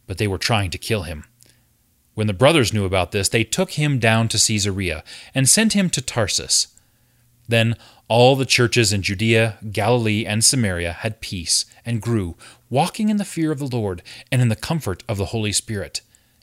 but 0.07 0.19
they 0.19 0.29
were 0.29 0.39
trying 0.39 0.71
to 0.71 0.79
kill 0.79 1.03
him. 1.03 1.25
When 2.15 2.29
the 2.29 2.33
brothers 2.33 2.73
knew 2.73 2.85
about 2.85 3.11
this, 3.11 3.29
they 3.29 3.43
took 3.43 3.73
him 3.73 3.99
down 3.99 4.29
to 4.29 4.39
Caesarea 4.39 5.03
and 5.35 5.49
sent 5.49 5.73
him 5.73 5.91
to 5.91 6.01
Tarsus. 6.01 6.69
Then 7.49 7.75
all 8.07 8.37
the 8.37 8.47
churches 8.47 8.93
in 8.93 9.03
Judea, 9.03 9.59
Galilee, 9.73 10.25
and 10.25 10.45
Samaria 10.45 10.93
had 10.93 11.21
peace 11.21 11.65
and 11.85 12.01
grew, 12.01 12.37
walking 12.71 13.09
in 13.09 13.17
the 13.17 13.25
fear 13.25 13.51
of 13.51 13.59
the 13.59 13.77
Lord 13.77 14.05
and 14.31 14.41
in 14.41 14.47
the 14.47 14.55
comfort 14.55 15.03
of 15.09 15.19
the 15.19 15.35
Holy 15.35 15.51
Spirit. 15.51 16.03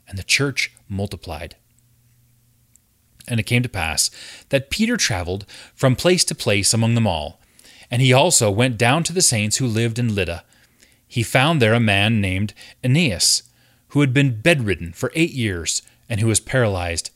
And 0.09 0.19
the 0.19 0.23
church 0.23 0.73
multiplied. 0.89 1.55
And 3.29 3.39
it 3.39 3.43
came 3.43 3.63
to 3.63 3.69
pass 3.69 4.11
that 4.49 4.69
Peter 4.69 4.97
traveled 4.97 5.45
from 5.73 5.95
place 5.95 6.25
to 6.25 6.35
place 6.35 6.73
among 6.73 6.95
them 6.95 7.07
all. 7.07 7.39
And 7.89 8.01
he 8.01 8.11
also 8.11 8.51
went 8.51 8.77
down 8.77 9.05
to 9.05 9.13
the 9.13 9.21
saints 9.21 9.55
who 9.55 9.65
lived 9.65 9.97
in 9.97 10.13
Lydda. 10.13 10.43
He 11.09 11.23
found 11.23 11.61
there 11.61 11.73
a 11.73 11.79
man 11.81 12.21
named 12.21 12.53
Aeneas 12.83 13.43
who 13.89 14.01
had 14.01 14.13
been 14.13 14.39
bedridden 14.39 14.93
for 14.93 15.11
eight 15.15 15.31
years 15.31 15.81
and 16.07 16.21
who 16.21 16.27
was 16.27 16.39
paralyzed. 16.39 17.09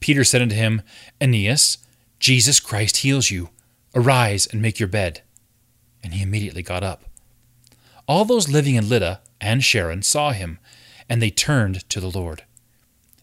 Peter 0.00 0.24
said 0.24 0.40
unto 0.42 0.56
him, 0.56 0.82
Aeneas, 1.20 1.78
Jesus 2.18 2.58
Christ 2.58 2.98
heals 2.98 3.30
you. 3.30 3.50
Arise 3.94 4.46
and 4.46 4.60
make 4.62 4.80
your 4.80 4.88
bed. 4.88 5.22
and 6.02 6.14
he 6.14 6.22
immediately 6.22 6.62
got 6.62 6.82
up. 6.82 7.04
All 8.08 8.24
those 8.24 8.48
living 8.48 8.74
in 8.74 8.88
Lydda 8.88 9.20
and 9.40 9.62
Sharon 9.62 10.02
saw 10.02 10.32
him, 10.32 10.58
and 11.08 11.20
they 11.20 11.30
turned 11.30 11.88
to 11.90 12.00
the 12.00 12.10
Lord. 12.10 12.44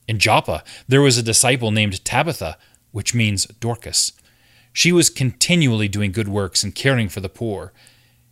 In 0.07 0.19
Joppa, 0.19 0.63
there 0.88 1.01
was 1.01 1.17
a 1.17 1.23
disciple 1.23 1.71
named 1.71 2.05
Tabitha, 2.05 2.57
which 2.91 3.13
means 3.15 3.45
Dorcas. 3.60 4.13
She 4.71 4.91
was 4.91 5.10
continually 5.10 5.88
doing 5.88 6.12
good 6.12 6.27
works 6.27 6.63
and 6.63 6.75
caring 6.75 7.10
for 7.10 7.19
the 7.19 7.29
poor. 7.29 7.73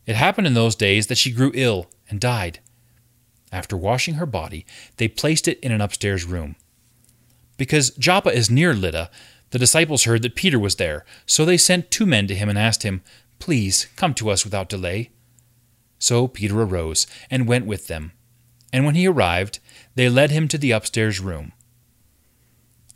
It 0.05 0.15
happened 0.15 0.47
in 0.47 0.53
those 0.53 0.75
days 0.75 1.07
that 1.07 1.17
she 1.17 1.31
grew 1.31 1.51
ill 1.53 1.89
and 2.09 2.19
died. 2.19 2.59
After 3.51 3.77
washing 3.77 4.15
her 4.15 4.25
body, 4.25 4.65
they 4.97 5.07
placed 5.07 5.47
it 5.47 5.59
in 5.61 5.71
an 5.71 5.81
upstairs 5.81 6.25
room. 6.25 6.55
Because 7.57 7.91
Joppa 7.91 8.29
is 8.29 8.49
near 8.49 8.73
Lydda, 8.73 9.09
the 9.51 9.59
disciples 9.59 10.03
heard 10.03 10.21
that 10.23 10.35
Peter 10.35 10.59
was 10.59 10.75
there, 10.75 11.05
so 11.25 11.45
they 11.45 11.57
sent 11.57 11.89
two 11.91 12.05
men 12.05 12.27
to 12.27 12.35
him 12.35 12.49
and 12.49 12.57
asked 12.57 12.83
him, 12.83 13.01
Please 13.39 13.87
come 13.95 14.13
to 14.15 14.29
us 14.29 14.43
without 14.43 14.69
delay. 14.69 15.11
So 15.99 16.27
Peter 16.27 16.61
arose 16.61 17.07
and 17.31 17.47
went 17.47 17.65
with 17.65 17.87
them. 17.87 18.11
And 18.73 18.85
when 18.85 18.95
he 18.95 19.07
arrived, 19.07 19.59
they 19.95 20.09
led 20.09 20.31
him 20.31 20.47
to 20.49 20.57
the 20.57 20.71
upstairs 20.71 21.19
room. 21.19 21.53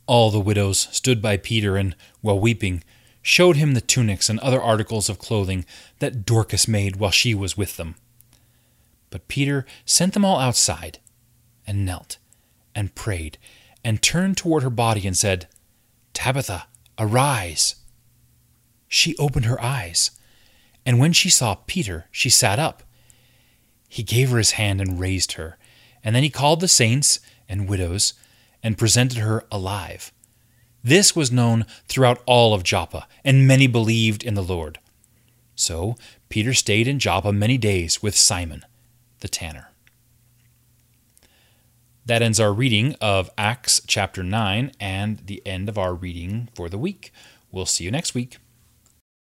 All 0.07 0.31
the 0.31 0.39
widows 0.39 0.89
stood 0.91 1.21
by 1.21 1.37
Peter 1.37 1.77
and, 1.77 1.95
while 2.21 2.39
weeping, 2.39 2.83
showed 3.21 3.57
him 3.57 3.73
the 3.73 3.81
tunics 3.81 4.29
and 4.29 4.39
other 4.39 4.61
articles 4.61 5.09
of 5.09 5.19
clothing 5.19 5.65
that 5.99 6.25
Dorcas 6.25 6.67
made 6.67 6.95
while 6.95 7.11
she 7.11 7.33
was 7.33 7.57
with 7.57 7.77
them. 7.77 7.95
But 9.09 9.27
Peter 9.27 9.65
sent 9.85 10.13
them 10.13 10.25
all 10.25 10.39
outside, 10.39 10.99
and 11.65 11.85
knelt, 11.85 12.17
and 12.73 12.95
prayed, 12.95 13.37
and 13.83 14.01
turned 14.01 14.37
toward 14.37 14.63
her 14.63 14.69
body 14.69 15.07
and 15.07 15.17
said, 15.17 15.47
Tabitha, 16.13 16.67
arise. 16.97 17.75
She 18.87 19.17
opened 19.17 19.45
her 19.45 19.61
eyes, 19.61 20.11
and 20.85 20.99
when 20.99 21.13
she 21.13 21.29
saw 21.29 21.55
Peter, 21.55 22.07
she 22.11 22.29
sat 22.29 22.59
up. 22.59 22.83
He 23.87 24.03
gave 24.03 24.29
her 24.29 24.37
his 24.37 24.51
hand 24.51 24.81
and 24.81 24.99
raised 24.99 25.33
her, 25.33 25.57
and 26.03 26.15
then 26.15 26.23
he 26.23 26.29
called 26.29 26.59
the 26.59 26.67
saints 26.67 27.19
and 27.47 27.67
widows 27.67 28.13
and 28.61 28.77
presented 28.77 29.17
her 29.17 29.45
alive. 29.51 30.11
This 30.83 31.15
was 31.15 31.31
known 31.31 31.65
throughout 31.87 32.23
all 32.25 32.53
of 32.53 32.63
Joppa, 32.63 33.07
and 33.23 33.47
many 33.47 33.67
believed 33.67 34.23
in 34.23 34.33
the 34.33 34.43
Lord. 34.43 34.79
So 35.55 35.95
Peter 36.29 36.53
stayed 36.53 36.87
in 36.87 36.99
Joppa 36.99 37.33
many 37.33 37.57
days 37.57 38.01
with 38.01 38.15
Simon 38.15 38.63
the 39.19 39.27
tanner. 39.27 39.71
That 42.05 42.21
ends 42.21 42.39
our 42.39 42.53
reading 42.53 42.95
of 43.01 43.29
Acts 43.37 43.81
chapter 43.85 44.23
9 44.23 44.71
and 44.79 45.19
the 45.19 45.41
end 45.45 45.69
of 45.69 45.77
our 45.77 45.93
reading 45.93 46.49
for 46.55 46.69
the 46.69 46.77
week. 46.77 47.11
We'll 47.51 47.65
see 47.65 47.83
you 47.83 47.91
next 47.91 48.15
week. 48.15 48.37